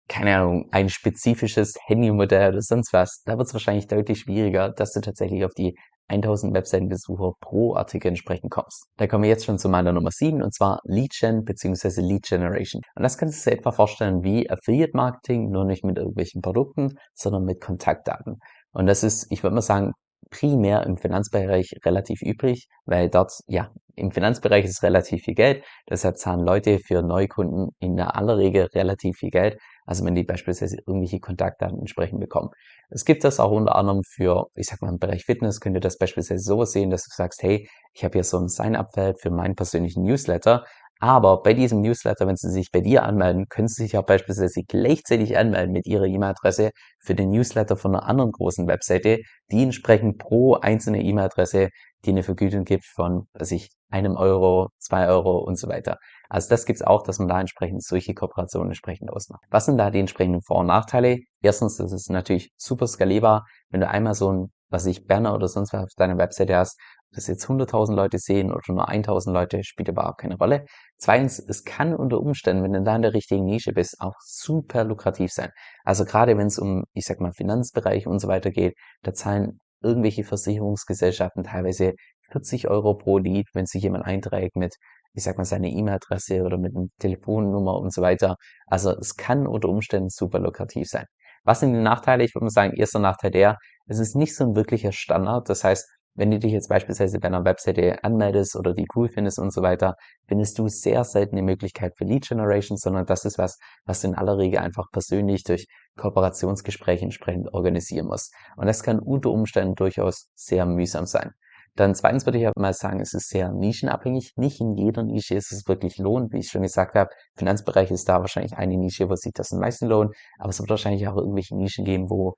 keine 0.09 0.37
Ahnung, 0.37 0.69
ein 0.71 0.89
spezifisches 0.89 1.75
Handymodell 1.87 2.53
oder 2.53 2.63
sonst 2.63 2.93
was, 2.93 3.23
da 3.27 3.37
wird 3.37 3.47
es 3.47 3.53
wahrscheinlich 3.53 3.87
deutlich 3.89 4.21
schwieriger, 4.21 4.71
dass 4.71 4.93
du 4.93 5.01
tatsächlich 5.01 5.45
auf 5.45 5.53
die 5.53 5.77
1000 6.09 6.55
Webseitenbesucher 6.55 7.33
pro 7.41 7.75
Artikel 7.75 8.09
entsprechend 8.09 8.51
kommst. 8.51 8.87
Da 8.97 9.07
kommen 9.07 9.25
wir 9.25 9.31
jetzt 9.31 9.45
schon 9.45 9.59
zu 9.59 9.69
meiner 9.69 9.93
Nummer 9.93 10.11
7 10.11 10.43
und 10.43 10.55
zwar 10.55 10.81
Lead 10.85 11.13
Gen 11.19 11.45
bzw. 11.45 12.01
Lead 12.01 12.25
Generation. 12.25 12.83
Und 12.97 13.03
das 13.03 13.19
kannst 13.19 13.47
du 13.47 13.51
dir 13.51 13.57
etwa 13.57 13.73
vorstellen 13.73 14.23
wie 14.23 14.51
Affiliate 14.51 14.97
Marketing, 14.97 15.51
nur 15.51 15.65
nicht 15.65 15.85
mit 15.85 15.99
irgendwelchen 15.99 16.43
Produkten, 16.43 16.95
sondern 17.15 17.45
mit 17.45 17.61
Kontaktdaten. 17.61 18.39
Und 18.73 18.87
das 18.87 19.03
ist, 19.03 19.27
ich 19.31 19.43
würde 19.43 19.55
mal 19.55 19.63
sagen, 19.63 19.93
primär 20.31 20.85
im 20.85 20.97
Finanzbereich 20.97 21.75
relativ 21.85 22.23
übrig, 22.23 22.67
weil 22.85 23.09
dort, 23.09 23.33
ja, 23.47 23.71
im 23.95 24.11
Finanzbereich 24.11 24.65
ist 24.65 24.83
relativ 24.83 25.23
viel 25.23 25.35
Geld. 25.35 25.65
Deshalb 25.89 26.19
zahlen 26.19 26.45
Leute 26.45 26.79
für 26.79 27.03
Neukunden 27.03 27.71
in 27.81 27.97
der 27.97 28.17
aller 28.17 28.37
Regel 28.37 28.67
relativ 28.75 29.17
viel 29.19 29.31
Geld. 29.31 29.59
Also 29.89 30.05
wenn 30.05 30.15
die 30.15 30.23
beispielsweise 30.23 30.77
irgendwelche 30.87 31.19
Kontaktdaten 31.19 31.79
entsprechend 31.79 32.21
bekommen. 32.21 32.51
Es 32.91 33.07
gibt 33.07 33.25
das 33.25 33.41
auch 33.41 33.51
unter 33.51 33.75
anderem 33.75 34.03
für, 34.05 34.49
ich 34.55 34.67
sag 34.67 34.83
mal, 34.83 34.91
im 34.91 34.99
Bereich 34.99 35.25
Fitness 35.25 35.61
könnt 35.61 35.77
ihr 35.77 35.81
das 35.81 35.97
beispielsweise 35.97 36.43
so 36.43 36.63
sehen, 36.67 36.91
dass 36.91 37.05
du 37.05 37.11
sagst, 37.11 37.43
hey, 37.43 37.67
ich 37.95 38.05
habe 38.05 38.13
hier 38.13 38.25
so 38.25 38.39
ein 38.39 38.49
Sign-up-Feld 38.49 39.19
für 39.19 39.31
meinen 39.31 39.55
persönlichen 39.55 40.03
Newsletter. 40.05 40.67
Aber 41.01 41.43
bei 41.43 41.55
diesem 41.55 41.81
Newsletter, 41.81 42.27
wenn 42.27 42.37
Sie 42.37 42.51
sich 42.51 42.71
bei 42.71 42.81
dir 42.83 43.05
anmelden, 43.05 43.47
können 43.49 43.69
Sie 43.69 43.85
sich 43.85 43.97
auch 43.97 44.05
beispielsweise 44.05 44.63
gleichzeitig 44.69 45.39
anmelden 45.39 45.73
mit 45.73 45.87
Ihrer 45.87 46.05
E-Mail-Adresse 46.05 46.71
für 46.99 47.15
den 47.15 47.31
Newsletter 47.31 47.77
von 47.77 47.95
einer 47.95 48.07
anderen 48.07 48.33
großen 48.33 48.67
Webseite, 48.67 49.21
die 49.51 49.63
entsprechend 49.63 50.19
pro 50.19 50.55
einzelne 50.57 51.01
E-Mail-Adresse 51.03 51.69
die 52.05 52.11
eine 52.11 52.23
Vergütung 52.23 52.65
gibt 52.65 52.85
von, 52.85 53.27
was 53.33 53.51
ich, 53.51 53.71
einem 53.91 54.17
Euro, 54.17 54.69
zwei 54.79 55.09
Euro 55.09 55.39
und 55.39 55.59
so 55.59 55.69
weiter. 55.69 55.99
Also 56.29 56.51
das 56.51 56.67
gibt's 56.67 56.83
auch, 56.83 57.03
dass 57.03 57.19
man 57.19 57.29
da 57.29 57.41
entsprechend 57.41 57.83
solche 57.83 58.13
Kooperationen 58.15 58.71
entsprechend 58.71 59.11
ausmacht. 59.11 59.43
Was 59.51 59.65
sind 59.65 59.79
da 59.79 59.91
die 59.91 60.01
entsprechenden 60.01 60.43
Vor- 60.43 60.59
und 60.59 60.67
Nachteile? 60.67 61.21
Erstens, 61.41 61.77
das 61.77 61.93
ist 61.93 62.11
natürlich 62.11 62.53
super 62.57 62.87
skalierbar. 62.87 63.47
Wenn 63.71 63.81
du 63.81 63.89
einmal 63.89 64.15
so 64.15 64.31
ein 64.31 64.53
was 64.71 64.87
ich 64.87 65.07
Banner 65.07 65.35
oder 65.35 65.49
sonst 65.49 65.73
was 65.73 65.85
auf 65.85 65.95
deiner 65.97 66.19
Webseite 66.19 66.57
hast, 66.57 66.79
dass 67.13 67.27
jetzt 67.27 67.47
100.000 67.47 67.95
Leute 67.95 68.19
sehen 68.19 68.53
oder 68.53 68.61
nur 68.69 68.89
1.000 68.89 69.33
Leute, 69.33 69.65
spielt 69.65 69.89
überhaupt 69.89 70.21
keine 70.21 70.37
Rolle. 70.37 70.67
Zweitens, 70.99 71.39
es 71.39 71.65
kann 71.65 71.95
unter 71.95 72.21
Umständen, 72.21 72.63
wenn 72.63 72.73
du 72.73 72.83
da 72.83 72.97
in 72.97 73.03
der 73.03 73.15
richtigen 73.15 73.45
Nische 73.45 73.73
bist, 73.73 73.97
auch 74.01 74.15
super 74.21 74.85
lukrativ 74.85 75.33
sein. 75.33 75.51
Also 75.85 76.05
gerade 76.05 76.37
wenn 76.37 76.49
es 76.49 76.59
um, 76.59 76.85
ich 76.93 77.07
sag 77.07 77.21
mal, 77.21 77.33
Finanzbereich 77.33 78.07
und 78.07 78.19
so 78.19 78.29
weiter 78.29 78.51
geht, 78.51 78.77
da 79.03 79.15
zahlen 79.15 79.61
irgendwelche 79.83 80.25
Versicherungsgesellschaften 80.25 81.45
teilweise 81.45 81.95
40 82.33 82.69
Euro 82.69 82.95
pro 82.95 83.19
Lied, 83.19 83.47
wenn 83.55 83.67
sich 83.67 83.83
jemand 83.83 84.05
einträgt 84.05 84.57
mit, 84.57 84.75
ich 85.15 85.25
sag 85.25 85.39
mal, 85.39 85.45
seine 85.45 85.71
E-Mail-Adresse 85.71 86.43
oder 86.43 86.59
mit 86.59 86.77
einer 86.77 86.87
Telefonnummer 86.99 87.79
und 87.79 87.93
so 87.93 88.03
weiter. 88.03 88.37
Also 88.67 88.91
es 88.93 89.17
kann 89.17 89.47
unter 89.47 89.69
Umständen 89.69 90.11
super 90.11 90.39
lukrativ 90.39 90.89
sein. 90.89 91.07
Was 91.45 91.61
sind 91.61 91.73
die 91.73 91.81
Nachteile? 91.81 92.25
Ich 92.25 92.35
würde 92.35 92.45
mal 92.47 92.51
sagen, 92.51 92.75
erster 92.75 92.99
Nachteil 92.99 93.31
der, 93.31 93.57
es 93.87 93.99
ist 93.99 94.15
nicht 94.17 94.37
so 94.37 94.45
ein 94.45 94.57
wirklicher 94.57 94.93
Standard. 94.93 95.49
Das 95.49 95.65
heißt, 95.65 95.89
wenn 96.19 96.33
du 96.33 96.39
dich 96.41 96.53
jetzt 96.53 96.69
beispielsweise 96.69 97.21
bei 97.21 97.29
einer 97.29 97.45
Webseite 97.45 98.03
anmeldest 98.03 98.57
oder 98.57 98.75
die 98.75 98.87
cool 98.97 99.09
findest 99.09 99.39
und 99.39 99.53
so 99.53 99.63
weiter, 99.63 99.95
findest 100.27 100.59
du 100.59 100.67
sehr 100.67 101.05
selten 101.05 101.37
die 101.37 101.43
Möglichkeit 101.43 101.93
für 101.97 102.05
Lead 102.05 102.27
Generation, 102.29 102.77
sondern 102.77 103.07
das 103.07 103.25
ist 103.25 103.39
was, 103.39 103.57
was 103.85 104.01
du 104.01 104.09
in 104.09 104.15
aller 104.17 104.37
Regel 104.37 104.59
einfach 104.59 104.87
persönlich 104.91 105.45
durch 105.45 105.67
Kooperationsgespräche 105.97 107.05
entsprechend 107.05 107.55
organisieren 107.55 108.09
musst. 108.09 108.35
Und 108.57 108.67
das 108.67 108.83
kann 108.83 108.99
unter 108.99 109.31
Umständen 109.31 109.77
durchaus 109.77 110.29
sehr 110.35 110.67
mühsam 110.67 111.07
sein. 111.07 111.31
Dann 111.77 111.95
zweitens 111.95 112.27
würde 112.27 112.39
ich 112.39 112.47
aber 112.49 112.61
mal 112.61 112.75
sagen, 112.75 112.99
es 112.99 113.15
ist 113.15 113.29
sehr 113.29 113.53
nischenabhängig. 113.53 114.33
Nicht 114.35 114.61
in 114.61 114.75
jeder 114.75 115.05
Nische 115.05 115.37
ist 115.37 115.53
es 115.53 115.69
wirklich 115.69 115.99
lohnt. 115.99 116.33
Wie 116.33 116.39
ich 116.39 116.49
schon 116.49 116.63
gesagt 116.63 116.97
habe, 116.97 117.11
Finanzbereich 117.37 117.93
ist 117.93 118.09
da 118.09 118.19
wahrscheinlich 118.19 118.57
eine 118.57 118.77
Nische, 118.77 119.09
wo 119.09 119.15
sich 119.15 119.33
das 119.33 119.53
am 119.53 119.61
meisten 119.61 119.87
lohnt. 119.87 120.17
Aber 120.41 120.49
es 120.49 120.59
wird 120.59 120.71
wahrscheinlich 120.71 121.07
auch 121.07 121.17
irgendwelche 121.17 121.57
Nischen 121.57 121.85
geben, 121.85 122.11
wo 122.11 122.35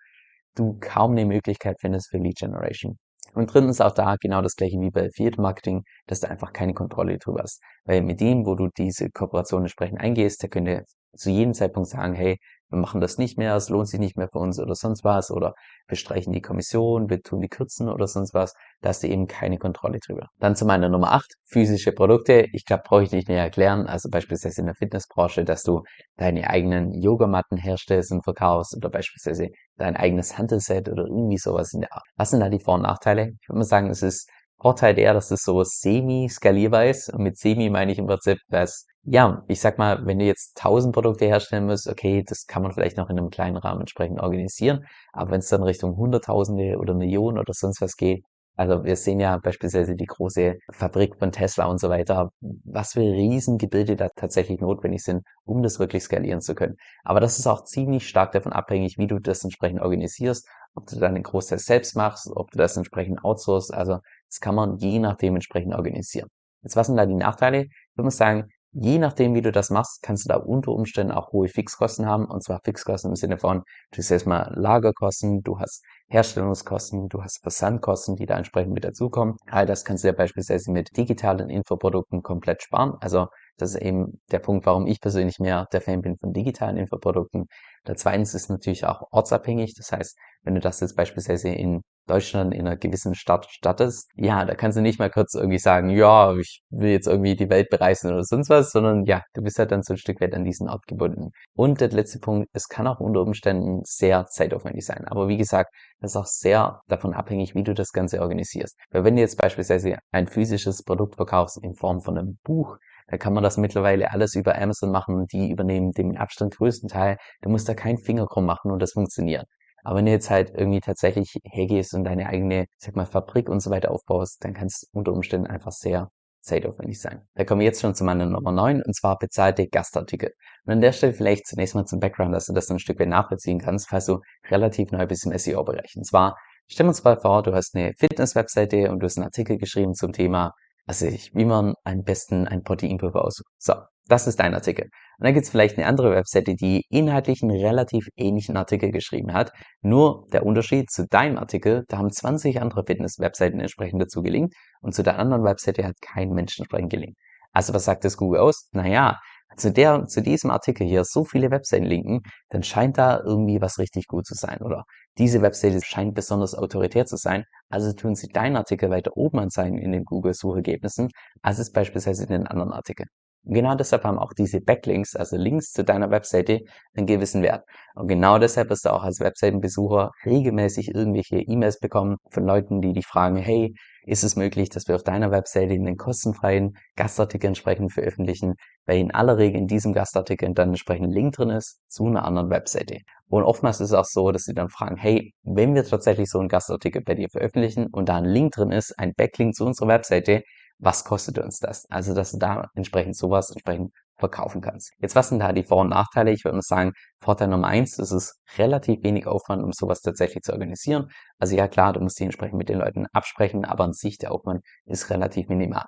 du 0.54 0.76
kaum 0.80 1.12
eine 1.12 1.24
Möglichkeit 1.24 1.78
findest 1.80 2.10
für 2.10 2.18
Lead 2.18 2.36
Generation. 2.36 2.98
Und 3.34 3.52
drittens 3.52 3.80
auch 3.80 3.92
da 3.92 4.16
genau 4.20 4.42
das 4.42 4.56
gleiche 4.56 4.78
wie 4.80 4.90
bei 4.90 5.06
Affiliate 5.06 5.40
Marketing, 5.40 5.84
dass 6.06 6.20
du 6.20 6.28
einfach 6.28 6.52
keine 6.52 6.74
Kontrolle 6.74 7.18
drüber 7.18 7.42
hast. 7.42 7.62
Weil 7.84 8.02
mit 8.02 8.20
dem, 8.20 8.46
wo 8.46 8.54
du 8.54 8.68
diese 8.76 9.10
Kooperation 9.10 9.62
entsprechend 9.62 10.00
eingehst, 10.00 10.42
der 10.42 10.50
könnte 10.50 10.84
zu 11.16 11.30
jedem 11.30 11.54
Zeitpunkt 11.54 11.88
sagen, 11.88 12.14
hey, 12.14 12.38
wir 12.70 12.78
machen 12.78 13.00
das 13.00 13.18
nicht 13.18 13.36
mehr, 13.36 13.56
es 13.56 13.68
lohnt 13.68 13.88
sich 13.88 13.98
nicht 13.98 14.16
mehr 14.16 14.28
für 14.30 14.38
uns 14.38 14.60
oder 14.60 14.74
sonst 14.74 15.02
was 15.04 15.30
oder 15.30 15.54
wir 15.88 15.96
streichen 15.96 16.32
die 16.32 16.40
Kommission, 16.40 17.10
wir 17.10 17.20
tun 17.20 17.40
die 17.40 17.48
kürzen 17.48 17.88
oder 17.88 18.06
sonst 18.06 18.32
was, 18.32 18.54
da 18.80 18.90
hast 18.90 19.02
du 19.02 19.08
eben 19.08 19.26
keine 19.26 19.58
Kontrolle 19.58 19.98
drüber. 19.98 20.28
Dann 20.38 20.54
zu 20.54 20.64
meiner 20.64 20.88
Nummer 20.88 21.12
8, 21.12 21.34
physische 21.46 21.92
Produkte. 21.92 22.46
Ich 22.52 22.64
glaube, 22.64 22.84
brauche 22.86 23.02
ich 23.02 23.10
nicht 23.10 23.28
näher 23.28 23.42
erklären. 23.42 23.86
Also 23.86 24.08
beispielsweise 24.08 24.60
in 24.60 24.66
der 24.66 24.76
Fitnessbranche, 24.76 25.44
dass 25.44 25.64
du 25.64 25.82
deine 26.16 26.48
eigenen 26.48 26.92
Yogamatten 26.92 27.58
herstellst 27.58 28.12
und 28.12 28.22
verkaufst 28.22 28.76
oder 28.76 28.88
beispielsweise 28.88 29.48
dein 29.76 29.96
eigenes 29.96 30.38
Handelset 30.38 30.88
oder 30.88 31.04
irgendwie 31.04 31.38
sowas 31.38 31.72
in 31.72 31.80
der 31.80 31.92
Art. 31.92 32.04
Was 32.16 32.30
sind 32.30 32.40
da 32.40 32.48
die 32.48 32.60
Vor- 32.60 32.74
und 32.74 32.82
Nachteile? 32.82 33.32
Ich 33.40 33.48
würde 33.48 33.58
mal 33.58 33.64
sagen, 33.64 33.90
es 33.90 34.02
ist 34.02 34.30
Vorteil 34.60 34.94
der, 34.94 35.14
dass 35.14 35.30
es 35.30 35.42
so 35.42 35.64
semi-skalierbar 35.64 36.86
ist. 36.86 37.12
Und 37.12 37.22
mit 37.22 37.38
semi 37.38 37.70
meine 37.70 37.92
ich 37.92 37.98
im 37.98 38.06
Prinzip, 38.06 38.38
dass 38.48 38.86
ja, 39.02 39.44
ich 39.48 39.60
sag 39.60 39.78
mal, 39.78 40.06
wenn 40.06 40.18
du 40.18 40.24
jetzt 40.26 40.56
1000 40.56 40.94
Produkte 40.94 41.24
herstellen 41.24 41.66
musst, 41.66 41.88
okay, 41.88 42.22
das 42.26 42.46
kann 42.46 42.62
man 42.62 42.72
vielleicht 42.72 42.96
noch 42.96 43.10
in 43.10 43.18
einem 43.18 43.30
kleinen 43.30 43.56
Rahmen 43.56 43.80
entsprechend 43.80 44.20
organisieren. 44.20 44.86
Aber 45.12 45.30
wenn 45.32 45.40
es 45.40 45.48
dann 45.48 45.62
Richtung 45.62 45.96
Hunderttausende 45.96 46.76
oder 46.78 46.94
Millionen 46.94 47.38
oder 47.38 47.52
sonst 47.54 47.80
was 47.80 47.96
geht, 47.96 48.24
also 48.56 48.84
wir 48.84 48.96
sehen 48.96 49.20
ja 49.20 49.38
beispielsweise 49.38 49.96
die 49.96 50.04
große 50.04 50.58
Fabrik 50.70 51.16
von 51.16 51.32
Tesla 51.32 51.64
und 51.64 51.80
so 51.80 51.88
weiter, 51.88 52.30
was 52.40 52.92
für 52.92 53.00
Riesengebilde 53.00 53.96
da 53.96 54.08
tatsächlich 54.14 54.60
notwendig 54.60 55.02
sind, 55.02 55.22
um 55.44 55.62
das 55.62 55.78
wirklich 55.78 56.02
skalieren 56.02 56.42
zu 56.42 56.54
können. 56.54 56.76
Aber 57.02 57.20
das 57.20 57.38
ist 57.38 57.46
auch 57.46 57.64
ziemlich 57.64 58.06
stark 58.06 58.32
davon 58.32 58.52
abhängig, 58.52 58.98
wie 58.98 59.06
du 59.06 59.18
das 59.18 59.44
entsprechend 59.44 59.80
organisierst, 59.80 60.46
ob 60.74 60.86
du 60.88 60.98
dann 60.98 61.14
den 61.14 61.22
Großteil 61.22 61.58
selbst 61.58 61.96
machst, 61.96 62.28
ob 62.34 62.50
du 62.50 62.58
das 62.58 62.76
entsprechend 62.76 63.24
outsourcest. 63.24 63.72
Also 63.72 64.00
das 64.28 64.40
kann 64.40 64.54
man 64.54 64.76
je 64.76 64.98
nachdem 64.98 65.36
entsprechend 65.36 65.74
organisieren. 65.74 66.28
Jetzt 66.62 66.76
was 66.76 66.88
sind 66.88 66.96
da 66.96 67.06
die 67.06 67.14
Nachteile? 67.14 67.62
Ich 67.62 67.96
würde 67.96 68.10
sagen, 68.10 68.50
Je 68.72 68.98
nachdem, 68.98 69.34
wie 69.34 69.42
du 69.42 69.50
das 69.50 69.70
machst, 69.70 70.00
kannst 70.02 70.24
du 70.24 70.28
da 70.28 70.36
unter 70.36 70.70
Umständen 70.72 71.12
auch 71.12 71.32
hohe 71.32 71.48
Fixkosten 71.48 72.06
haben. 72.06 72.26
Und 72.26 72.44
zwar 72.44 72.60
Fixkosten 72.64 73.10
im 73.10 73.16
Sinne 73.16 73.36
von, 73.36 73.64
du 73.90 73.98
hast 73.98 74.10
erstmal 74.10 74.52
Lagerkosten, 74.54 75.42
du 75.42 75.58
hast 75.58 75.82
Herstellungskosten, 76.10 77.08
du 77.08 77.22
hast 77.22 77.40
Versandkosten, 77.40 78.16
die 78.16 78.26
da 78.26 78.36
entsprechend 78.36 78.74
mit 78.74 78.84
dazukommen. 78.84 79.36
All 79.46 79.64
das 79.64 79.84
kannst 79.84 80.02
du 80.02 80.08
ja 80.08 80.12
beispielsweise 80.12 80.72
mit 80.72 80.96
digitalen 80.96 81.50
Infoprodukten 81.50 82.22
komplett 82.22 82.62
sparen. 82.62 82.94
Also 83.00 83.28
das 83.56 83.74
ist 83.74 83.82
eben 83.82 84.20
der 84.32 84.40
Punkt, 84.40 84.66
warum 84.66 84.86
ich 84.86 85.00
persönlich 85.00 85.38
mehr 85.38 85.66
der 85.72 85.80
Fan 85.80 86.00
bin 86.00 86.16
von 86.16 86.32
digitalen 86.32 86.76
Infoprodukten. 86.76 87.46
Der 87.86 87.96
zweitens 87.96 88.34
ist 88.34 88.50
natürlich 88.50 88.84
auch 88.86 89.02
ortsabhängig. 89.12 89.74
Das 89.74 89.92
heißt, 89.92 90.18
wenn 90.42 90.54
du 90.54 90.60
das 90.60 90.80
jetzt 90.80 90.96
beispielsweise 90.96 91.50
in 91.50 91.82
Deutschland 92.06 92.52
in 92.54 92.66
einer 92.66 92.76
gewissen 92.76 93.14
Stadt 93.14 93.46
stattest, 93.50 94.10
ja, 94.16 94.44
da 94.44 94.54
kannst 94.54 94.76
du 94.76 94.82
nicht 94.82 94.98
mal 94.98 95.10
kurz 95.10 95.34
irgendwie 95.34 95.58
sagen, 95.58 95.90
ja, 95.90 96.34
ich 96.36 96.62
will 96.70 96.90
jetzt 96.90 97.06
irgendwie 97.06 97.36
die 97.36 97.50
Welt 97.50 97.68
bereisen 97.70 98.10
oder 98.10 98.24
sonst 98.24 98.50
was, 98.50 98.72
sondern 98.72 99.04
ja, 99.04 99.22
du 99.34 99.42
bist 99.42 99.58
halt 99.58 99.70
dann 99.70 99.82
so 99.82 99.94
ein 99.94 99.98
Stück 99.98 100.20
weit 100.20 100.34
an 100.34 100.44
diesen 100.44 100.68
Ort 100.68 100.86
gebunden. 100.86 101.30
Und 101.54 101.80
der 101.80 101.90
letzte 101.90 102.18
Punkt, 102.18 102.48
es 102.52 102.68
kann 102.68 102.86
auch 102.86 103.00
unter 103.00 103.20
Umständen 103.20 103.82
sehr 103.84 104.26
zeitaufwendig 104.26 104.84
sein. 104.84 105.04
Aber 105.06 105.28
wie 105.28 105.36
gesagt, 105.36 105.72
das 106.00 106.12
ist 106.12 106.16
auch 106.16 106.26
sehr 106.26 106.80
davon 106.88 107.14
abhängig, 107.14 107.54
wie 107.54 107.62
du 107.62 107.74
das 107.74 107.92
Ganze 107.92 108.20
organisierst. 108.20 108.76
Weil 108.90 109.04
wenn 109.04 109.16
du 109.16 109.22
jetzt 109.22 109.36
beispielsweise 109.36 109.98
ein 110.12 110.26
physisches 110.26 110.82
Produkt 110.82 111.16
verkaufst 111.16 111.58
in 111.62 111.74
Form 111.74 112.00
von 112.00 112.18
einem 112.18 112.38
Buch, 112.42 112.78
da 113.08 113.18
kann 113.18 113.34
man 113.34 113.42
das 113.42 113.56
mittlerweile 113.56 114.10
alles 114.12 114.34
über 114.34 114.56
Amazon 114.56 114.90
machen. 114.90 115.26
Die 115.32 115.50
übernehmen 115.50 115.90
den 115.92 116.16
Abstand 116.16 116.56
größten 116.56 116.88
Teil. 116.88 117.18
Du 117.42 117.50
musst 117.50 117.68
da 117.68 117.74
keinen 117.74 117.98
Finger 117.98 118.26
krumm 118.26 118.46
machen 118.46 118.70
und 118.70 118.80
das 118.80 118.92
funktioniert. 118.92 119.46
Aber 119.82 119.98
wenn 119.98 120.06
du 120.06 120.12
jetzt 120.12 120.30
halt 120.30 120.50
irgendwie 120.54 120.80
tatsächlich 120.80 121.34
hergehst 121.44 121.94
und 121.94 122.04
deine 122.04 122.26
eigene, 122.26 122.66
sag 122.78 122.96
mal, 122.96 123.06
Fabrik 123.06 123.48
und 123.48 123.60
so 123.60 123.70
weiter 123.70 123.90
aufbaust, 123.90 124.44
dann 124.44 124.54
kann 124.54 124.66
es 124.66 124.88
unter 124.92 125.12
Umständen 125.12 125.46
einfach 125.46 125.72
sehr 125.72 126.10
zeitaufwendig 126.40 127.00
sein. 127.00 127.22
Da 127.34 127.44
kommen 127.44 127.60
wir 127.60 127.66
jetzt 127.66 127.80
schon 127.80 127.94
zu 127.94 128.04
meiner 128.04 128.26
Nummer 128.26 128.52
9 128.52 128.82
und 128.82 128.94
zwar 128.94 129.18
bezahlte 129.18 129.68
Gastartikel. 129.68 130.32
Und 130.64 130.72
an 130.72 130.80
der 130.80 130.92
Stelle 130.92 131.12
vielleicht 131.12 131.46
zunächst 131.46 131.74
mal 131.74 131.84
zum 131.84 132.00
Background, 132.00 132.34
dass 132.34 132.46
du 132.46 132.52
das 132.52 132.70
ein 132.70 132.78
Stück 132.78 132.98
weit 133.00 133.08
nachvollziehen 133.08 133.58
kannst, 133.58 133.88
falls 133.88 134.06
du 134.06 134.20
relativ 134.50 134.90
neu 134.92 135.06
bist 135.06 135.26
im 135.26 135.36
SEO-Bereich. 135.36 135.94
Und 135.96 136.04
zwar, 136.04 136.36
stell 136.68 136.86
uns 136.86 137.04
mal 137.04 137.18
vor, 137.18 137.42
du 137.42 137.52
hast 137.52 137.74
eine 137.74 137.92
Fitness-Webseite 137.98 138.90
und 138.90 139.00
du 139.00 139.06
hast 139.06 139.18
einen 139.18 139.26
Artikel 139.26 139.58
geschrieben 139.58 139.94
zum 139.94 140.12
Thema 140.12 140.52
also 140.90 141.06
ich, 141.06 141.32
wie 141.36 141.44
man 141.44 141.74
am 141.84 142.02
besten 142.02 142.48
ein 142.48 142.64
Proteinpulver 142.64 143.24
aussucht. 143.24 143.46
So, 143.58 143.74
das 144.10 144.26
ist 144.26 144.40
dein 144.40 144.54
Artikel. 144.54 144.84
Und 144.84 145.24
dann 145.24 145.34
gibt 145.34 145.44
es 145.44 145.50
vielleicht 145.50 145.78
eine 145.78 145.86
andere 145.86 146.10
Webseite, 146.10 146.54
die 146.54 146.84
inhaltlich 146.90 147.42
einen 147.42 147.56
relativ 147.56 148.08
ähnlichen 148.16 148.56
Artikel 148.56 148.90
geschrieben 148.90 149.32
hat. 149.32 149.52
Nur 149.82 150.26
der 150.32 150.44
Unterschied 150.44 150.90
zu 150.90 151.06
deinem 151.06 151.38
Artikel, 151.38 151.84
da 151.88 151.98
haben 151.98 152.10
20 152.10 152.60
andere 152.60 152.84
Fitness-Webseiten 152.86 153.60
entsprechend 153.60 154.02
dazu 154.02 154.22
gelingt 154.22 154.54
und 154.80 154.94
zu 154.94 155.02
der 155.02 155.18
anderen 155.18 155.44
Webseite 155.44 155.84
hat 155.84 155.94
kein 156.00 156.30
Mensch 156.30 156.58
entsprechend 156.58 156.90
gelingt. 156.90 157.16
Also 157.52 157.74
was 157.74 157.84
sagt 157.84 158.04
das 158.04 158.16
Google 158.16 158.40
aus? 158.40 158.68
Naja, 158.72 159.18
zu 159.56 159.72
der, 159.72 160.06
zu 160.06 160.22
diesem 160.22 160.50
Artikel 160.50 160.86
hier 160.86 161.04
so 161.04 161.24
viele 161.24 161.50
Webseiten 161.50 161.84
linken, 161.84 162.20
dann 162.50 162.62
scheint 162.62 162.98
da 162.98 163.20
irgendwie 163.20 163.60
was 163.60 163.78
richtig 163.78 164.06
gut 164.06 164.26
zu 164.26 164.34
sein, 164.34 164.60
oder? 164.60 164.84
Diese 165.18 165.42
Webseite 165.42 165.80
scheint 165.84 166.14
besonders 166.14 166.54
autoritär 166.54 167.06
zu 167.06 167.16
sein, 167.16 167.44
also 167.68 167.92
tun 167.92 168.14
sie 168.14 168.28
deinen 168.28 168.56
Artikel 168.56 168.90
weiter 168.90 169.16
oben 169.16 169.38
anzeigen 169.40 169.78
in 169.78 169.92
den 169.92 170.04
Google-Suchergebnissen, 170.04 171.08
als 171.42 171.58
es 171.58 171.72
beispielsweise 171.72 172.24
in 172.24 172.30
den 172.30 172.46
anderen 172.46 172.72
Artikeln. 172.72 173.08
Genau 173.44 173.74
deshalb 173.74 174.04
haben 174.04 174.18
auch 174.18 174.34
diese 174.34 174.60
Backlinks, 174.60 175.16
also 175.16 175.36
Links 175.36 175.72
zu 175.72 175.82
deiner 175.82 176.10
Webseite, 176.10 176.60
einen 176.94 177.06
gewissen 177.06 177.42
Wert. 177.42 177.64
Und 177.94 178.08
genau 178.08 178.38
deshalb 178.38 178.68
wirst 178.68 178.84
du 178.84 178.92
auch 178.92 179.02
als 179.02 179.18
Webseitenbesucher 179.20 180.10
regelmäßig 180.26 180.94
irgendwelche 180.94 181.38
E-Mails 181.38 181.78
bekommen 181.78 182.16
von 182.30 182.44
Leuten, 182.44 182.82
die 182.82 182.92
dich 182.92 183.06
fragen, 183.06 183.36
hey, 183.36 183.74
ist 184.04 184.24
es 184.24 184.36
möglich, 184.36 184.68
dass 184.68 184.88
wir 184.88 184.94
auf 184.94 185.04
deiner 185.04 185.30
Webseite 185.30 185.72
einen 185.72 185.96
kostenfreien 185.96 186.76
Gastartikel 186.96 187.48
entsprechend 187.48 187.92
veröffentlichen, 187.92 188.54
weil 188.86 188.98
in 188.98 189.10
aller 189.10 189.38
Regel 189.38 189.60
in 189.60 189.66
diesem 189.66 189.92
Gastartikel 189.92 190.52
dann 190.52 190.70
entsprechend 190.70 191.08
ein 191.08 191.12
Link 191.12 191.34
drin 191.34 191.50
ist 191.50 191.80
zu 191.88 192.06
einer 192.06 192.24
anderen 192.24 192.50
Webseite. 192.50 192.98
Und 193.28 193.44
oftmals 193.44 193.80
ist 193.80 193.90
es 193.90 193.94
auch 193.94 194.04
so, 194.04 194.32
dass 194.32 194.44
sie 194.44 194.54
dann 194.54 194.68
fragen, 194.68 194.96
hey, 194.96 195.32
wenn 195.44 195.74
wir 195.74 195.84
tatsächlich 195.84 196.28
so 196.28 196.40
einen 196.40 196.48
Gastartikel 196.48 197.02
bei 197.02 197.14
dir 197.14 197.28
veröffentlichen 197.30 197.86
und 197.90 198.08
da 198.08 198.16
ein 198.16 198.24
Link 198.24 198.52
drin 198.52 198.70
ist, 198.70 198.98
ein 198.98 199.12
Backlink 199.16 199.54
zu 199.54 199.64
unserer 199.64 199.88
Webseite, 199.88 200.42
was 200.80 201.04
kostet 201.04 201.38
uns 201.38 201.58
das? 201.58 201.86
Also, 201.90 202.14
dass 202.14 202.32
du 202.32 202.38
da 202.38 202.70
entsprechend 202.74 203.16
sowas 203.16 203.50
entsprechend 203.50 203.92
verkaufen 204.16 204.60
kannst. 204.60 204.92
Jetzt, 204.98 205.16
was 205.16 205.30
sind 205.30 205.40
da 205.40 205.52
die 205.52 205.64
Vor- 205.64 205.80
und 205.80 205.88
Nachteile? 205.88 206.30
Ich 206.30 206.44
würde 206.44 206.56
mal 206.56 206.62
sagen, 206.62 206.92
Vorteil 207.20 207.48
Nummer 207.48 207.68
eins, 207.68 207.98
es 207.98 208.12
ist 208.12 208.38
relativ 208.58 209.02
wenig 209.02 209.26
Aufwand, 209.26 209.62
um 209.62 209.72
sowas 209.72 210.02
tatsächlich 210.02 210.42
zu 210.42 210.52
organisieren. 210.52 211.10
Also 211.38 211.56
ja, 211.56 211.68
klar, 211.68 211.92
du 211.92 212.00
musst 212.00 212.18
dich 212.18 212.26
entsprechend 212.26 212.58
mit 212.58 212.68
den 212.68 212.78
Leuten 212.78 213.06
absprechen, 213.12 213.64
aber 213.64 213.84
an 213.84 213.92
sich 213.92 214.18
der 214.18 214.32
Aufwand 214.32 214.62
ist 214.84 215.10
relativ 215.10 215.48
minimal. 215.48 215.84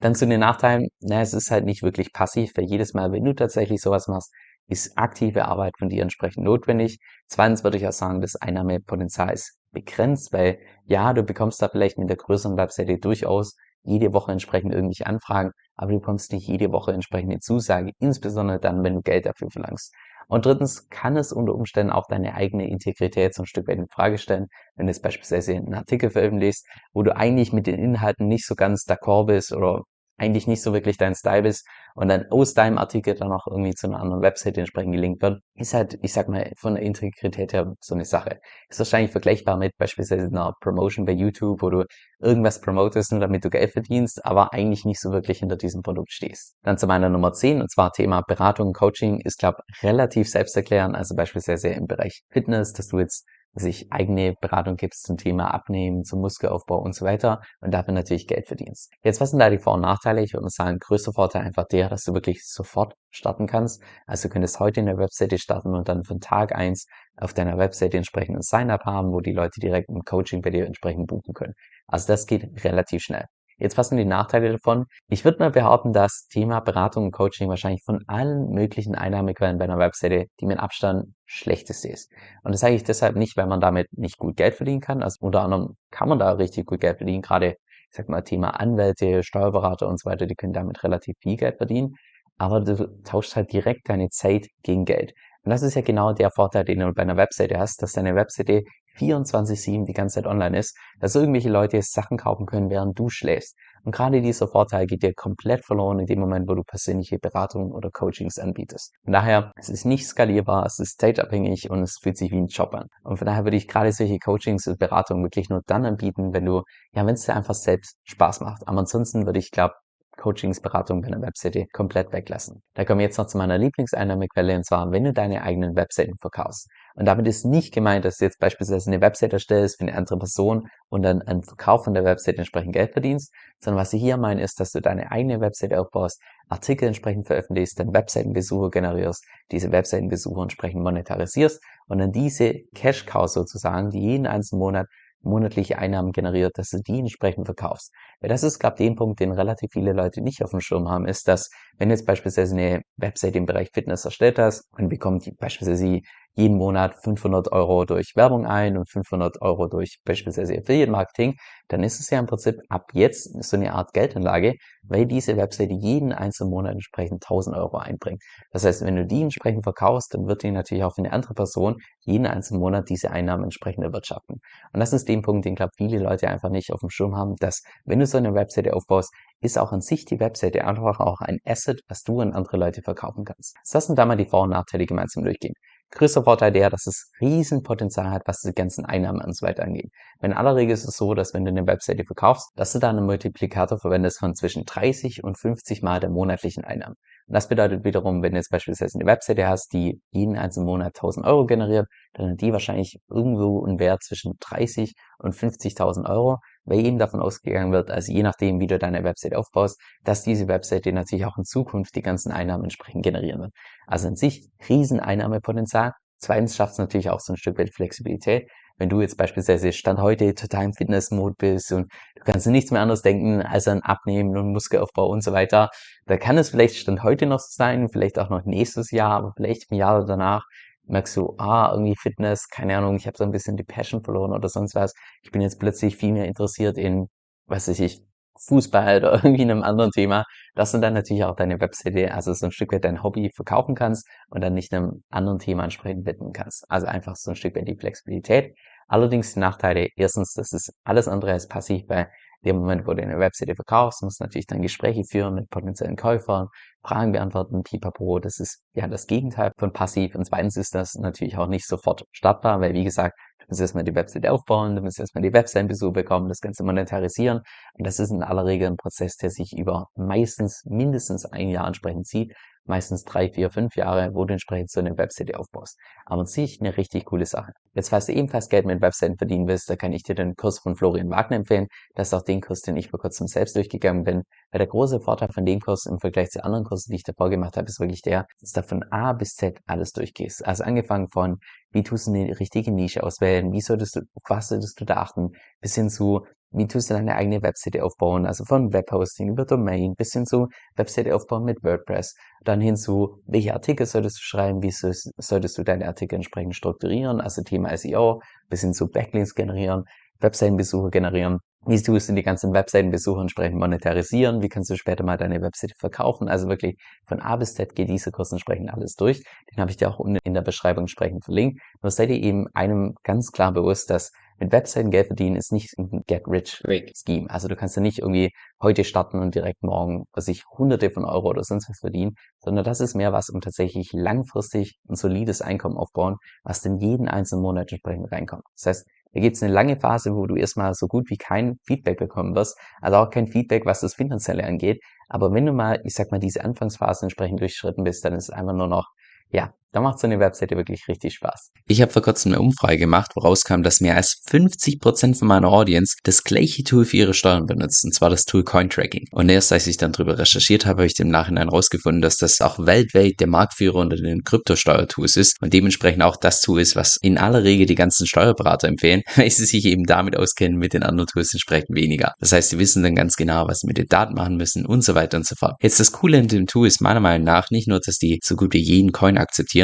Dann 0.00 0.14
zu 0.14 0.26
den 0.26 0.40
Nachteilen, 0.40 0.88
na, 1.00 1.20
es 1.20 1.34
ist 1.34 1.50
halt 1.50 1.64
nicht 1.64 1.82
wirklich 1.82 2.12
passiv, 2.12 2.52
weil 2.56 2.64
jedes 2.64 2.94
Mal, 2.94 3.12
wenn 3.12 3.24
du 3.24 3.34
tatsächlich 3.34 3.80
sowas 3.80 4.08
machst, 4.08 4.32
ist 4.66 4.96
aktive 4.96 5.44
Arbeit 5.44 5.74
von 5.78 5.88
dir 5.88 6.02
entsprechend 6.02 6.44
notwendig. 6.44 6.98
Zweitens 7.28 7.64
würde 7.64 7.76
ich 7.76 7.86
auch 7.86 7.92
sagen, 7.92 8.20
das 8.20 8.36
Einnahmepotenzial 8.36 9.32
ist 9.32 9.58
begrenzt, 9.72 10.32
weil 10.32 10.58
ja, 10.86 11.12
du 11.12 11.22
bekommst 11.22 11.60
da 11.60 11.68
vielleicht 11.68 11.98
mit 11.98 12.08
der 12.08 12.16
größeren 12.16 12.56
Webseite 12.56 12.98
durchaus 12.98 13.56
jede 13.84 14.12
Woche 14.12 14.32
entsprechend 14.32 14.72
irgendwelche 14.72 15.06
Anfragen, 15.06 15.50
aber 15.76 15.92
du 15.92 16.00
bekommst 16.00 16.32
nicht 16.32 16.48
jede 16.48 16.72
Woche 16.72 16.92
entsprechende 16.92 17.38
Zusage, 17.38 17.92
insbesondere 17.98 18.58
dann, 18.58 18.82
wenn 18.82 18.94
du 18.94 19.02
Geld 19.02 19.26
dafür 19.26 19.50
verlangst. 19.50 19.94
Und 20.28 20.46
drittens 20.46 20.88
kann 20.88 21.16
es 21.16 21.32
unter 21.32 21.54
Umständen 21.54 21.92
auch 21.92 22.06
deine 22.08 22.34
eigene 22.34 22.68
Integrität 22.68 23.34
so 23.34 23.42
ein 23.42 23.46
Stück 23.46 23.68
weit 23.68 23.78
in 23.78 23.88
Frage 23.88 24.18
stellen, 24.18 24.46
wenn 24.74 24.86
du 24.86 24.90
jetzt 24.90 25.02
beispielsweise 25.02 25.54
einen 25.54 25.74
Artikel 25.74 26.10
veröffentlichst, 26.10 26.66
wo 26.92 27.02
du 27.02 27.14
eigentlich 27.14 27.52
mit 27.52 27.66
den 27.66 27.78
Inhalten 27.78 28.26
nicht 28.26 28.46
so 28.46 28.54
ganz 28.54 28.84
d'accord 28.88 29.26
bist 29.26 29.52
oder 29.52 29.82
eigentlich 30.16 30.46
nicht 30.46 30.62
so 30.62 30.72
wirklich 30.72 30.96
dein 30.96 31.14
Style 31.14 31.42
bist 31.42 31.66
und 31.94 32.08
dann 32.08 32.26
aus 32.30 32.54
deinem 32.54 32.78
Artikel 32.78 33.14
dann 33.14 33.32
auch 33.32 33.46
irgendwie 33.46 33.74
zu 33.74 33.86
einer 33.86 34.00
anderen 34.00 34.22
Website 34.22 34.58
entsprechend 34.58 34.92
gelinkt 34.92 35.22
wird, 35.22 35.40
ist 35.54 35.74
halt, 35.74 35.98
ich 36.02 36.12
sag 36.12 36.28
mal, 36.28 36.52
von 36.56 36.74
der 36.74 36.84
Integrität 36.84 37.52
her 37.52 37.74
so 37.80 37.94
eine 37.94 38.04
Sache. 38.04 38.38
Ist 38.68 38.78
wahrscheinlich 38.78 39.12
vergleichbar 39.12 39.56
mit 39.56 39.72
beispielsweise 39.76 40.26
einer 40.26 40.54
Promotion 40.60 41.04
bei 41.04 41.12
YouTube, 41.12 41.62
wo 41.62 41.70
du 41.70 41.84
irgendwas 42.20 42.60
promotest, 42.60 43.12
nur 43.12 43.20
damit 43.20 43.44
du 43.44 43.50
Geld 43.50 43.72
verdienst, 43.72 44.24
aber 44.24 44.52
eigentlich 44.52 44.84
nicht 44.84 45.00
so 45.00 45.10
wirklich 45.10 45.38
hinter 45.38 45.56
diesem 45.56 45.82
Produkt 45.82 46.12
stehst. 46.12 46.56
Dann 46.62 46.78
zu 46.78 46.86
meiner 46.86 47.08
Nummer 47.08 47.32
10, 47.32 47.60
und 47.60 47.70
zwar 47.70 47.92
Thema 47.92 48.22
Beratung, 48.22 48.72
Coaching, 48.72 49.20
ist, 49.20 49.38
glaube 49.38 49.58
relativ 49.82 50.28
selbsterklärend, 50.28 50.94
also 50.96 51.14
beispielsweise 51.14 51.68
im 51.68 51.86
Bereich 51.86 52.22
Fitness, 52.30 52.72
dass 52.72 52.88
du 52.88 52.98
jetzt 52.98 53.26
sich 53.54 53.92
eigene 53.92 54.34
Beratung 54.40 54.76
gibst 54.76 55.04
zum 55.04 55.16
Thema 55.16 55.52
Abnehmen, 55.52 56.04
zum 56.04 56.20
Muskelaufbau 56.20 56.78
und 56.78 56.94
so 56.94 57.04
weiter 57.04 57.40
und 57.60 57.72
dafür 57.72 57.94
natürlich 57.94 58.26
Geld 58.26 58.46
verdienst. 58.46 58.92
Jetzt, 59.02 59.20
was 59.20 59.30
sind 59.30 59.38
da 59.38 59.50
die 59.50 59.58
Vor- 59.58 59.74
und 59.74 59.82
Nachteile? 59.82 60.22
Ich 60.22 60.32
würde 60.32 60.44
mal 60.44 60.50
sagen, 60.50 60.78
größter 60.78 61.12
Vorteil 61.12 61.42
einfach 61.42 61.66
der, 61.66 61.88
dass 61.88 62.04
du 62.04 62.14
wirklich 62.14 62.44
sofort 62.44 62.94
starten 63.10 63.46
kannst. 63.46 63.82
Also 64.06 64.28
du 64.28 64.32
könntest 64.32 64.60
heute 64.60 64.80
in 64.80 64.86
der 64.86 64.98
Webseite 64.98 65.38
starten 65.38 65.74
und 65.74 65.88
dann 65.88 66.04
von 66.04 66.20
Tag 66.20 66.54
eins 66.54 66.86
auf 67.16 67.32
deiner 67.32 67.58
Webseite 67.58 67.96
entsprechend 67.96 68.36
ein 68.36 68.42
Sign-up 68.42 68.84
haben, 68.84 69.12
wo 69.12 69.20
die 69.20 69.32
Leute 69.32 69.60
direkt 69.60 69.88
ein 69.88 70.02
Coaching 70.04 70.42
bei 70.42 70.50
dir 70.50 70.66
entsprechend 70.66 71.06
buchen 71.06 71.34
können. 71.34 71.54
Also 71.86 72.08
das 72.08 72.26
geht 72.26 72.64
relativ 72.64 73.02
schnell. 73.02 73.26
Jetzt 73.58 73.78
was 73.78 73.88
sind 73.88 73.98
die 73.98 74.04
Nachteile 74.04 74.52
davon? 74.52 74.86
Ich 75.08 75.24
würde 75.24 75.38
mal 75.38 75.50
behaupten, 75.50 75.92
dass 75.92 76.26
Thema 76.28 76.60
Beratung 76.60 77.06
und 77.06 77.12
Coaching 77.12 77.48
wahrscheinlich 77.48 77.82
von 77.84 78.02
allen 78.06 78.50
möglichen 78.50 78.94
Einnahmequellen 78.94 79.58
bei 79.58 79.64
einer 79.64 79.78
Webseite 79.78 80.26
die 80.40 80.46
mit 80.46 80.58
Abstand 80.58 81.14
schlechteste 81.26 81.88
ist. 81.88 82.10
Und 82.42 82.52
das 82.52 82.60
sage 82.60 82.74
ich 82.74 82.84
deshalb 82.84 83.16
nicht, 83.16 83.36
weil 83.36 83.46
man 83.46 83.60
damit 83.60 83.88
nicht 83.92 84.18
gut 84.18 84.36
Geld 84.36 84.54
verdienen 84.54 84.80
kann. 84.80 85.02
Also 85.02 85.18
unter 85.20 85.42
anderem 85.42 85.76
kann 85.90 86.08
man 86.08 86.18
da 86.18 86.32
richtig 86.32 86.66
gut 86.66 86.80
Geld 86.80 86.98
verdienen. 86.98 87.22
Gerade, 87.22 87.50
ich 87.50 87.96
sag 87.96 88.08
mal, 88.08 88.22
Thema 88.22 88.60
Anwälte, 88.60 89.22
Steuerberater 89.22 89.88
und 89.88 90.00
so 90.00 90.10
weiter, 90.10 90.26
die 90.26 90.34
können 90.34 90.52
damit 90.52 90.82
relativ 90.82 91.16
viel 91.20 91.36
Geld 91.36 91.56
verdienen. 91.56 91.94
Aber 92.38 92.60
du 92.60 92.88
tauschst 93.04 93.36
halt 93.36 93.52
direkt 93.52 93.88
deine 93.88 94.08
Zeit 94.10 94.48
gegen 94.62 94.84
Geld. 94.84 95.12
Und 95.44 95.50
das 95.50 95.62
ist 95.62 95.74
ja 95.74 95.82
genau 95.82 96.12
der 96.12 96.30
Vorteil, 96.30 96.64
den 96.64 96.80
du 96.80 96.92
bei 96.92 97.02
einer 97.02 97.16
Webseite 97.16 97.58
hast, 97.58 97.82
dass 97.82 97.92
deine 97.92 98.14
Webseite 98.14 98.62
24-7 98.98 99.86
die 99.86 99.92
ganze 99.92 100.16
Zeit 100.16 100.26
online 100.26 100.58
ist, 100.58 100.76
dass 101.00 101.14
irgendwelche 101.14 101.50
Leute 101.50 101.80
Sachen 101.82 102.16
kaufen 102.16 102.46
können, 102.46 102.70
während 102.70 102.98
du 102.98 103.08
schläfst. 103.08 103.56
Und 103.84 103.94
gerade 103.94 104.22
dieser 104.22 104.48
Vorteil 104.48 104.86
geht 104.86 105.02
dir 105.02 105.12
komplett 105.12 105.64
verloren 105.64 106.00
in 106.00 106.06
dem 106.06 106.18
Moment, 106.18 106.48
wo 106.48 106.54
du 106.54 106.62
persönliche 106.62 107.18
Beratungen 107.18 107.70
oder 107.72 107.90
Coachings 107.90 108.38
anbietest. 108.38 108.94
Von 109.04 109.12
daher, 109.12 109.52
es 109.56 109.68
ist 109.68 109.84
nicht 109.84 110.06
skalierbar, 110.06 110.64
es 110.64 110.78
ist 110.78 110.98
zeitabhängig 110.98 111.68
und 111.70 111.82
es 111.82 111.98
fühlt 112.00 112.16
sich 112.16 112.30
wie 112.30 112.38
ein 112.38 112.46
Job 112.46 112.74
an. 112.74 112.88
Und 113.02 113.18
von 113.18 113.26
daher 113.26 113.44
würde 113.44 113.58
ich 113.58 113.68
gerade 113.68 113.92
solche 113.92 114.18
Coachings 114.18 114.66
und 114.66 114.78
Beratungen 114.78 115.22
wirklich 115.22 115.50
nur 115.50 115.60
dann 115.66 115.84
anbieten, 115.84 116.32
wenn 116.32 116.46
du, 116.46 116.62
ja, 116.92 117.04
wenn 117.04 117.14
es 117.14 117.26
dir 117.26 117.36
einfach 117.36 117.54
selbst 117.54 117.98
Spaß 118.04 118.40
macht. 118.40 118.66
Aber 118.66 118.78
ansonsten 118.78 119.26
würde 119.26 119.38
ich, 119.38 119.50
glaube 119.50 119.74
Coachings, 120.16 120.60
Beratung 120.60 121.00
bei 121.00 121.08
einer 121.08 121.22
Webseite 121.22 121.66
komplett 121.72 122.12
weglassen. 122.12 122.62
Da 122.74 122.84
kommen 122.84 123.00
wir 123.00 123.06
jetzt 123.06 123.18
noch 123.18 123.26
zu 123.26 123.38
meiner 123.38 123.58
Lieblingseinnahmequelle 123.58 124.56
und 124.56 124.64
zwar, 124.64 124.90
wenn 124.90 125.04
du 125.04 125.12
deine 125.12 125.42
eigenen 125.42 125.76
Webseiten 125.76 126.16
verkaufst. 126.20 126.68
Und 126.94 127.06
damit 127.06 127.26
ist 127.26 127.44
nicht 127.44 127.74
gemeint, 127.74 128.04
dass 128.04 128.18
du 128.18 128.26
jetzt 128.26 128.38
beispielsweise 128.38 128.90
eine 128.90 129.00
Webseite 129.00 129.36
erstellst 129.36 129.78
für 129.78 129.84
eine 129.84 129.96
andere 129.96 130.18
Person 130.18 130.68
und 130.88 131.02
dann 131.02 131.22
einen 131.22 131.42
Verkauf 131.42 131.84
von 131.84 131.94
der 131.94 132.04
Webseite 132.04 132.38
entsprechend 132.38 132.72
Geld 132.72 132.92
verdienst, 132.92 133.34
sondern 133.60 133.80
was 133.80 133.92
ich 133.92 134.00
hier 134.00 134.16
meine, 134.16 134.42
ist, 134.42 134.60
dass 134.60 134.72
du 134.72 134.80
deine 134.80 135.10
eigene 135.10 135.40
Webseite 135.40 135.80
aufbaust, 135.80 136.20
Artikel 136.48 136.86
entsprechend 136.86 137.26
veröffentlichst, 137.26 137.80
dann 137.80 137.92
Webseitenbesucher 137.92 138.70
generierst, 138.70 139.24
diese 139.50 139.72
Webseitenbesucher 139.72 140.42
entsprechend 140.42 140.82
monetarisierst 140.82 141.60
und 141.88 141.98
dann 141.98 142.12
diese 142.12 142.54
Cash-Cow 142.74 143.28
sozusagen, 143.28 143.90
die 143.90 144.00
jeden 144.00 144.26
einzelnen 144.26 144.60
Monat 144.60 144.86
monatliche 145.24 145.78
Einnahmen 145.78 146.12
generiert, 146.12 146.52
dass 146.56 146.70
du 146.70 146.78
die 146.78 146.98
entsprechend 146.98 147.46
verkaufst. 147.46 147.92
Weil 148.20 148.28
das 148.28 148.42
ist, 148.42 148.58
glaube 148.58 148.76
ich, 148.78 148.86
den 148.86 148.96
Punkt, 148.96 149.20
den 149.20 149.32
relativ 149.32 149.70
viele 149.72 149.92
Leute 149.92 150.20
nicht 150.22 150.42
auf 150.42 150.50
dem 150.50 150.60
Schirm 150.60 150.88
haben, 150.88 151.06
ist, 151.06 151.28
dass 151.28 151.50
wenn 151.78 151.88
du 151.88 151.94
jetzt 151.94 152.06
beispielsweise 152.06 152.54
eine 152.54 152.82
Website 152.96 153.36
im 153.36 153.46
Bereich 153.46 153.70
Fitness 153.72 154.04
erstellt 154.04 154.38
hast 154.38 154.68
und 154.72 154.88
bekommt 154.88 155.28
beispielsweise 155.38 156.00
jeden 156.34 156.56
Monat 156.56 156.96
500 157.02 157.52
Euro 157.52 157.84
durch 157.84 158.12
Werbung 158.16 158.46
ein 158.46 158.76
und 158.76 158.90
500 158.90 159.40
Euro 159.40 159.68
durch 159.68 159.98
beispielsweise 160.04 160.56
Affiliate 160.58 160.90
Marketing, 160.90 161.36
dann 161.68 161.82
ist 161.82 162.00
es 162.00 162.10
ja 162.10 162.18
im 162.18 162.26
Prinzip 162.26 162.56
ab 162.68 162.90
jetzt 162.92 163.42
so 163.42 163.56
eine 163.56 163.72
Art 163.72 163.92
Geldanlage, 163.92 164.54
weil 164.82 165.06
diese 165.06 165.36
Webseite 165.36 165.72
jeden 165.72 166.12
einzelnen 166.12 166.50
Monat 166.50 166.72
entsprechend 166.72 167.24
1000 167.24 167.56
Euro 167.56 167.78
einbringt. 167.78 168.22
Das 168.50 168.64
heißt, 168.64 168.84
wenn 168.84 168.96
du 168.96 169.06
die 169.06 169.22
entsprechend 169.22 169.64
verkaufst, 169.64 170.14
dann 170.14 170.26
wird 170.26 170.42
die 170.42 170.50
natürlich 170.50 170.84
auch 170.84 170.94
für 170.94 171.02
eine 171.02 171.12
andere 171.12 171.34
Person 171.34 171.76
jeden 172.00 172.26
einzelnen 172.26 172.60
Monat 172.60 172.88
diese 172.88 173.10
Einnahmen 173.10 173.44
entsprechend 173.44 173.84
erwirtschaften. 173.84 174.40
Und 174.72 174.80
das 174.80 174.92
ist 174.92 175.08
den 175.08 175.22
Punkt, 175.22 175.44
den, 175.44 175.54
glaube 175.54 175.72
viele 175.76 175.98
Leute 175.98 176.28
einfach 176.28 176.50
nicht 176.50 176.72
auf 176.72 176.80
dem 176.80 176.90
Schirm 176.90 177.16
haben, 177.16 177.36
dass 177.36 177.62
wenn 177.84 178.00
du 178.00 178.06
so 178.06 178.18
eine 178.18 178.34
Webseite 178.34 178.74
aufbaust, 178.74 179.12
ist 179.40 179.58
auch 179.58 179.72
an 179.72 179.80
sich 179.80 180.04
die 180.04 180.20
Webseite 180.20 180.64
einfach 180.64 181.00
auch 181.00 181.20
ein 181.20 181.38
Asset, 181.44 181.80
was 181.88 182.02
du 182.02 182.20
an 182.20 182.32
andere 182.32 182.56
Leute 182.56 182.82
verkaufen 182.82 183.24
kannst. 183.24 183.56
Das 183.62 183.74
lassen 183.74 183.92
wir 183.92 183.96
da 183.96 184.06
mal 184.06 184.16
die 184.16 184.26
Vor- 184.26 184.42
und 184.42 184.50
Nachteile 184.50 184.86
gemeinsam 184.86 185.24
durchgehen. 185.24 185.54
Größter 185.96 186.24
Vorteil 186.24 186.50
der, 186.50 186.70
dass 186.70 186.86
es 186.86 187.12
Riesenpotenzial 187.20 188.10
hat, 188.10 188.22
was 188.26 188.40
die 188.40 188.52
ganzen 188.52 188.84
Einnahmen 188.84 189.20
und 189.20 189.36
so 189.36 189.46
weiter 189.46 189.62
angeht. 189.62 189.92
in 190.20 190.32
aller 190.32 190.56
Regel 190.56 190.74
ist 190.74 190.84
es 190.84 190.96
so, 190.96 191.14
dass 191.14 191.34
wenn 191.34 191.44
du 191.44 191.50
eine 191.50 191.68
Webseite 191.68 192.04
verkaufst, 192.04 192.50
dass 192.56 192.72
du 192.72 192.80
da 192.80 192.90
einen 192.90 193.06
Multiplikator 193.06 193.78
verwendest 193.78 194.18
von 194.18 194.34
zwischen 194.34 194.64
30 194.64 195.22
und 195.22 195.38
50 195.38 195.82
mal 195.82 196.00
der 196.00 196.10
monatlichen 196.10 196.64
Einnahmen. 196.64 196.96
Und 197.26 197.34
das 197.34 197.48
bedeutet 197.48 197.84
wiederum, 197.84 198.22
wenn 198.22 198.32
du 198.32 198.38
jetzt 198.38 198.50
beispielsweise 198.50 198.98
eine 198.98 199.06
Webseite 199.06 199.46
hast, 199.46 199.72
die 199.72 200.00
jeden 200.10 200.36
einzelnen 200.36 200.66
Monat 200.66 200.96
1000 200.96 201.24
Euro 201.26 201.46
generiert, 201.46 201.86
dann 202.14 202.32
hat 202.32 202.40
die 202.40 202.52
wahrscheinlich 202.52 202.98
irgendwo 203.08 203.64
einen 203.64 203.78
Wert 203.78 204.02
zwischen 204.02 204.32
30 204.40 204.94
und 205.18 205.34
50.000 205.34 206.10
Euro 206.10 206.38
weil 206.64 206.84
eben 206.84 206.98
davon 206.98 207.20
ausgegangen 207.20 207.72
wird, 207.72 207.90
also 207.90 208.12
je 208.12 208.22
nachdem, 208.22 208.60
wie 208.60 208.66
du 208.66 208.78
deine 208.78 209.04
Website 209.04 209.34
aufbaust, 209.34 209.80
dass 210.04 210.22
diese 210.22 210.48
Website 210.48 210.84
dir 210.84 210.92
natürlich 210.92 211.26
auch 211.26 211.36
in 211.38 211.44
Zukunft 211.44 211.94
die 211.94 212.02
ganzen 212.02 212.32
Einnahmen 212.32 212.64
entsprechend 212.64 213.04
generieren 213.04 213.40
wird. 213.40 213.52
Also 213.86 214.08
an 214.08 214.16
sich 214.16 214.48
riesen 214.68 215.00
Einnahmepotenzial. 215.00 215.92
Zweitens 216.18 216.56
schafft 216.56 216.72
es 216.72 216.78
natürlich 216.78 217.10
auch 217.10 217.20
so 217.20 217.34
ein 217.34 217.36
Stück 217.36 217.58
weit 217.58 217.74
Flexibilität. 217.74 218.48
Wenn 218.76 218.88
du 218.88 219.00
jetzt 219.00 219.16
beispielsweise 219.16 219.72
Stand 219.72 220.00
heute 220.00 220.34
total 220.34 220.64
im 220.64 220.72
Fitnessmode 220.72 221.36
bist 221.38 221.70
und 221.70 221.92
du 222.16 222.24
kannst 222.24 222.46
nichts 222.48 222.72
mehr 222.72 222.80
anderes 222.80 223.02
denken 223.02 223.40
als 223.42 223.68
an 223.68 223.82
Abnehmen 223.82 224.36
und 224.36 224.52
Muskelaufbau 224.52 225.06
und 225.06 225.22
so 225.22 225.32
weiter, 225.32 225.70
da 226.06 226.16
kann 226.16 226.38
es 226.38 226.48
vielleicht 226.50 226.76
Stand 226.76 227.02
heute 227.04 227.26
noch 227.26 227.38
sein, 227.38 227.88
vielleicht 227.88 228.18
auch 228.18 228.30
noch 228.30 228.44
nächstes 228.44 228.90
Jahr, 228.90 229.12
aber 229.12 229.32
vielleicht 229.36 229.70
im 229.70 229.76
Jahr 229.76 230.04
danach 230.04 230.44
merkst 230.86 231.16
du, 231.16 231.34
ah, 231.38 231.70
irgendwie 231.72 231.96
Fitness, 231.96 232.48
keine 232.48 232.76
Ahnung, 232.76 232.96
ich 232.96 233.06
habe 233.06 233.16
so 233.16 233.24
ein 233.24 233.30
bisschen 233.30 233.56
die 233.56 233.64
Passion 233.64 234.02
verloren 234.02 234.32
oder 234.32 234.48
sonst 234.48 234.74
was. 234.74 234.94
Ich 235.22 235.30
bin 235.30 235.40
jetzt 235.40 235.58
plötzlich 235.60 235.96
viel 235.96 236.12
mehr 236.12 236.26
interessiert 236.26 236.78
in, 236.78 237.08
was 237.46 237.68
weiß 237.68 237.80
ich, 237.80 238.02
Fußball 238.46 238.98
oder 239.04 239.24
irgendwie 239.24 239.42
einem 239.42 239.62
anderen 239.62 239.90
Thema, 239.92 240.24
dass 240.54 240.72
du 240.72 240.78
dann 240.78 240.94
natürlich 240.94 241.24
auch 241.24 241.36
deine 241.36 241.60
Webseite, 241.60 242.12
also 242.12 242.32
so 242.32 242.46
ein 242.46 242.52
Stück 242.52 242.72
weit 242.72 242.84
dein 242.84 243.02
Hobby 243.02 243.30
verkaufen 243.34 243.74
kannst 243.74 244.08
und 244.28 244.42
dann 244.42 244.54
nicht 244.54 244.72
einem 244.72 245.02
anderen 245.10 245.38
Thema 245.38 245.64
entsprechend 245.64 246.06
widmen 246.06 246.32
kannst. 246.32 246.64
Also 246.68 246.86
einfach 246.86 247.16
so 247.16 247.30
ein 247.30 247.36
Stück 247.36 247.56
weit 247.56 247.68
die 247.68 247.76
Flexibilität. 247.76 248.54
Allerdings 248.88 249.34
die 249.34 249.40
Nachteile, 249.40 249.88
erstens, 249.96 250.34
das 250.34 250.52
ist 250.52 250.72
alles 250.84 251.08
andere 251.08 251.32
als 251.32 251.48
passiv, 251.48 251.84
weil 251.88 252.10
dem 252.44 252.56
Moment, 252.56 252.86
wo 252.86 252.94
du 252.94 253.02
eine 253.02 253.18
Webseite 253.18 253.54
verkaufst, 253.54 254.02
musst 254.02 254.20
du 254.20 254.24
natürlich 254.24 254.46
dann 254.46 254.62
Gespräche 254.62 255.04
führen 255.04 255.34
mit 255.34 255.50
potenziellen 255.50 255.96
Käufern, 255.96 256.48
Fragen 256.82 257.12
beantworten, 257.12 257.62
pipapo. 257.62 258.18
Das 258.18 258.38
ist 258.40 258.62
ja 258.74 258.86
das 258.86 259.06
Gegenteil 259.06 259.52
von 259.58 259.72
passiv. 259.72 260.14
Und 260.14 260.26
zweitens 260.26 260.56
ist 260.56 260.74
das 260.74 260.94
natürlich 260.94 261.36
auch 261.36 261.46
nicht 261.46 261.66
sofort 261.66 262.04
startbar, 262.12 262.60
weil 262.60 262.74
wie 262.74 262.84
gesagt, 262.84 263.18
du 263.38 263.46
musst 263.48 263.60
erstmal 263.60 263.84
die 263.84 263.94
Webseite 263.94 264.30
aufbauen, 264.30 264.76
du 264.76 264.82
musst 264.82 265.00
erstmal 265.00 265.22
die 265.22 265.32
Webseitenbesuche 265.32 265.92
bekommen, 265.92 266.28
das 266.28 266.40
Ganze 266.40 266.62
monetarisieren. 266.64 267.40
Und 267.74 267.86
das 267.86 267.98
ist 267.98 268.10
in 268.10 268.22
aller 268.22 268.44
Regel 268.44 268.68
ein 268.68 268.76
Prozess, 268.76 269.16
der 269.16 269.30
sich 269.30 269.56
über 269.56 269.86
meistens 269.96 270.62
mindestens 270.66 271.24
ein 271.24 271.48
Jahr 271.48 271.66
entsprechend 271.66 272.06
zieht 272.06 272.34
meistens 272.66 273.04
drei, 273.04 273.30
vier, 273.30 273.50
fünf 273.50 273.76
Jahre, 273.76 274.14
wo 274.14 274.24
du 274.24 274.32
entsprechend 274.32 274.70
so 274.70 274.80
eine 274.80 274.96
Webseite 274.96 275.38
aufbaust. 275.38 275.78
Aber 276.06 276.20
an 276.20 276.26
sich 276.26 276.60
eine 276.60 276.76
richtig 276.76 277.04
coole 277.06 277.26
Sache. 277.26 277.52
Jetzt, 277.74 277.90
falls 277.90 278.06
du 278.06 278.12
ebenfalls 278.12 278.48
Geld 278.48 278.66
mit 278.66 278.80
Webseiten 278.80 279.16
verdienen 279.16 279.46
willst, 279.46 279.68
da 279.68 279.76
kann 279.76 279.92
ich 279.92 280.02
dir 280.02 280.14
den 280.14 280.34
Kurs 280.34 280.58
von 280.58 280.76
Florian 280.76 281.10
Wagner 281.10 281.36
empfehlen. 281.36 281.66
Das 281.94 282.08
ist 282.08 282.14
auch 282.14 282.22
den 282.22 282.40
Kurs, 282.40 282.60
den 282.60 282.76
ich 282.76 282.88
vor 282.90 283.00
kurzem 283.00 283.26
selbst 283.26 283.56
durchgegangen 283.56 284.04
bin. 284.04 284.22
Weil 284.50 284.58
der 284.58 284.68
große 284.68 285.00
Vorteil 285.00 285.28
von 285.32 285.44
dem 285.44 285.60
Kurs 285.60 285.86
im 285.86 285.98
Vergleich 285.98 286.30
zu 286.30 286.44
anderen 286.44 286.64
Kursen, 286.64 286.90
die 286.90 286.96
ich 286.96 287.02
davor 287.02 287.30
gemacht 287.30 287.56
habe, 287.56 287.68
ist 287.68 287.80
wirklich 287.80 288.02
der, 288.02 288.26
dass 288.40 288.52
du 288.52 288.62
von 288.62 288.82
A 288.90 289.12
bis 289.12 289.34
Z 289.34 289.58
alles 289.66 289.92
durchgehst. 289.92 290.44
Also 290.44 290.64
angefangen 290.64 291.08
von, 291.08 291.38
wie 291.74 291.82
tust 291.82 292.06
du 292.06 292.12
eine 292.12 292.38
richtige 292.38 292.72
Nische 292.72 293.02
auswählen, 293.02 293.52
wie 293.52 293.60
solltest 293.60 293.96
du, 293.96 294.00
was 294.28 294.48
solltest 294.48 294.80
du 294.80 294.84
da 294.84 294.94
achten, 294.94 295.32
bis 295.60 295.74
hin 295.74 295.90
zu, 295.90 296.24
wie 296.52 296.68
tust 296.68 296.88
du 296.88 296.94
deine 296.94 297.16
eigene 297.16 297.42
Webseite 297.42 297.84
aufbauen, 297.84 298.26
also 298.26 298.44
von 298.44 298.72
Webhosting 298.72 299.28
über 299.28 299.44
Domain 299.44 299.94
bis 299.96 300.12
hin 300.12 300.24
zu 300.24 300.46
Webseite 300.76 301.14
aufbauen 301.14 301.44
mit 301.44 301.62
WordPress, 301.64 302.14
dann 302.44 302.60
hin 302.60 302.76
zu, 302.76 303.20
welche 303.26 303.52
Artikel 303.52 303.86
solltest 303.86 304.18
du 304.18 304.22
schreiben, 304.22 304.62
wie 304.62 304.70
solltest 304.70 305.58
du 305.58 305.64
deine 305.64 305.86
Artikel 305.88 306.14
entsprechend 306.14 306.54
strukturieren, 306.54 307.20
also 307.20 307.42
Thema 307.42 307.76
SEO, 307.76 308.20
bis 308.48 308.60
hin 308.60 308.72
zu 308.72 308.88
Backlinks 308.88 309.34
generieren, 309.34 309.84
Webseitenbesuche 310.20 310.90
generieren 310.90 311.40
wie 311.66 311.82
tust 311.82 312.08
du 312.08 312.12
die 312.12 312.22
ganzen 312.22 312.52
Webseitenbesucher 312.52 313.20
entsprechend 313.20 313.58
monetarisieren, 313.58 314.42
wie 314.42 314.48
kannst 314.48 314.70
du 314.70 314.76
später 314.76 315.04
mal 315.04 315.16
deine 315.16 315.40
Webseite 315.40 315.74
verkaufen. 315.78 316.28
Also 316.28 316.48
wirklich 316.48 316.76
von 317.06 317.20
A 317.20 317.36
bis 317.36 317.54
Z 317.54 317.74
geht 317.74 317.88
dieser 317.88 318.10
Kurs 318.10 318.32
entsprechend 318.32 318.72
alles 318.72 318.94
durch. 318.94 319.22
Den 319.50 319.60
habe 319.60 319.70
ich 319.70 319.76
dir 319.76 319.88
auch 319.88 319.98
unten 319.98 320.18
in 320.24 320.34
der 320.34 320.42
Beschreibung 320.42 320.84
entsprechend 320.84 321.24
verlinkt. 321.24 321.60
Nur 321.82 321.90
seid 321.90 322.10
ihr 322.10 322.22
eben 322.22 322.46
einem 322.54 322.94
ganz 323.02 323.32
klar 323.32 323.52
bewusst, 323.52 323.90
dass 323.90 324.12
mit 324.38 324.52
Webseiten 324.52 324.90
Geld 324.90 325.06
verdienen 325.06 325.36
ist 325.36 325.52
nicht 325.52 325.78
ein 325.78 326.02
Get-Rich-Scheme. 326.06 327.30
Also 327.30 327.48
du 327.48 327.56
kannst 327.56 327.76
ja 327.76 327.82
nicht 327.82 328.00
irgendwie 328.00 328.32
heute 328.60 328.84
starten 328.84 329.20
und 329.20 329.34
direkt 329.34 329.62
morgen, 329.62 330.04
was 330.12 330.28
ich 330.28 330.44
hunderte 330.58 330.90
von 330.90 331.04
Euro 331.04 331.28
oder 331.28 331.44
sonst 331.44 331.68
was 331.68 331.78
verdienen, 331.78 332.16
sondern 332.40 332.64
das 332.64 332.80
ist 332.80 332.94
mehr 332.94 333.12
was, 333.12 333.28
um 333.28 333.40
tatsächlich 333.40 333.92
langfristig 333.92 334.78
ein 334.88 334.96
solides 334.96 335.40
Einkommen 335.40 335.76
aufbauen, 335.76 336.16
was 336.42 336.62
dann 336.62 336.78
jeden 336.78 337.08
einzelnen 337.08 337.42
Monat 337.42 337.70
entsprechend 337.70 338.10
reinkommt. 338.10 338.42
Das 338.56 338.66
heißt, 338.66 338.86
da 339.14 339.20
gibt 339.20 339.36
es 339.36 339.42
eine 339.42 339.52
lange 339.52 339.76
Phase, 339.76 340.14
wo 340.14 340.26
du 340.26 340.36
erstmal 340.36 340.74
so 340.74 340.86
gut 340.86 341.08
wie 341.08 341.16
kein 341.16 341.58
Feedback 341.64 341.98
bekommen 341.98 342.34
wirst, 342.34 342.58
also 342.80 342.98
auch 342.98 343.10
kein 343.10 343.28
Feedback, 343.28 343.64
was 343.64 343.80
das 343.80 343.94
Finanzielle 343.94 344.44
angeht. 344.44 344.82
Aber 345.08 345.32
wenn 345.32 345.46
du 345.46 345.52
mal, 345.52 345.80
ich 345.84 345.94
sag 345.94 346.10
mal, 346.10 346.18
diese 346.18 346.44
Anfangsphase 346.44 347.06
entsprechend 347.06 347.40
durchschritten 347.40 347.84
bist, 347.84 348.04
dann 348.04 348.14
ist 348.14 348.24
es 348.24 348.30
einfach 348.30 348.54
nur 348.54 348.66
noch, 348.66 348.88
ja, 349.30 349.54
da 349.74 349.80
macht 349.80 349.98
so 349.98 350.06
eine 350.06 350.20
Webseite 350.20 350.56
wirklich 350.56 350.86
richtig 350.88 351.14
Spaß. 351.14 351.50
Ich 351.66 351.82
habe 351.82 351.92
vor 351.92 352.02
kurzem 352.02 352.32
eine 352.32 352.40
Umfrage 352.40 352.78
gemacht, 352.78 353.10
woraus 353.16 353.42
kam, 353.42 353.64
dass 353.64 353.80
mehr 353.80 353.96
als 353.96 354.22
50% 354.30 355.18
von 355.18 355.28
meiner 355.28 355.48
Audience 355.48 355.96
das 356.04 356.22
gleiche 356.22 356.62
Tool 356.62 356.84
für 356.84 356.96
ihre 356.96 357.14
Steuern 357.14 357.46
benutzt, 357.46 357.84
und 357.84 357.92
zwar 357.92 358.10
das 358.10 358.24
Tool 358.24 358.44
Cointracking. 358.44 359.06
Und 359.10 359.28
erst 359.28 359.52
als 359.52 359.66
ich 359.66 359.76
dann 359.76 359.92
drüber 359.92 360.18
recherchiert 360.18 360.64
habe, 360.64 360.84
habe 360.84 360.86
ich 360.86 360.98
im 360.98 361.08
Nachhinein 361.08 361.48
rausgefunden, 361.48 362.02
dass 362.02 362.16
das 362.16 362.40
auch 362.40 362.58
weltweit 362.58 363.14
der 363.18 363.26
Marktführer 363.26 363.76
unter 363.76 363.96
den 363.96 364.22
Kryptosteuertools 364.22 365.16
ist 365.16 365.36
und 365.40 365.52
dementsprechend 365.52 366.02
auch 366.02 366.16
das 366.16 366.40
Tool 366.40 366.60
ist, 366.60 366.76
was 366.76 366.96
in 367.00 367.18
aller 367.18 367.42
Regel 367.42 367.66
die 367.66 367.74
ganzen 367.74 368.06
Steuerberater 368.06 368.68
empfehlen, 368.68 369.02
weil 369.16 369.30
sie 369.30 369.46
sich 369.46 369.64
eben 369.64 369.84
damit 369.84 370.16
auskennen, 370.16 370.58
mit 370.58 370.72
den 370.72 370.82
anderen 370.82 371.08
Tools 371.08 371.32
entsprechend 371.32 371.74
weniger. 371.74 372.12
Das 372.20 372.32
heißt, 372.32 372.50
sie 372.50 372.58
wissen 372.58 372.82
dann 372.82 372.94
ganz 372.94 373.16
genau, 373.16 373.48
was 373.48 373.60
sie 373.60 373.66
mit 373.66 373.78
den 373.78 373.86
Daten 373.86 374.14
machen 374.14 374.36
müssen 374.36 374.66
und 374.66 374.84
so 374.84 374.94
weiter 374.94 375.16
und 375.16 375.26
so 375.26 375.34
fort. 375.38 375.54
Jetzt 375.62 375.80
das 375.80 375.90
Coole 375.92 376.18
in 376.18 376.28
dem 376.28 376.46
Tool 376.46 376.66
ist 376.66 376.80
meiner 376.80 377.00
Meinung 377.00 377.24
nach 377.24 377.50
nicht 377.50 377.66
nur, 377.66 377.80
dass 377.80 377.96
die 377.96 378.20
so 378.22 378.36
gut 378.36 378.52
wie 378.52 378.62
jeden 378.62 378.92
Coin 378.92 379.18
akzeptieren, 379.18 379.63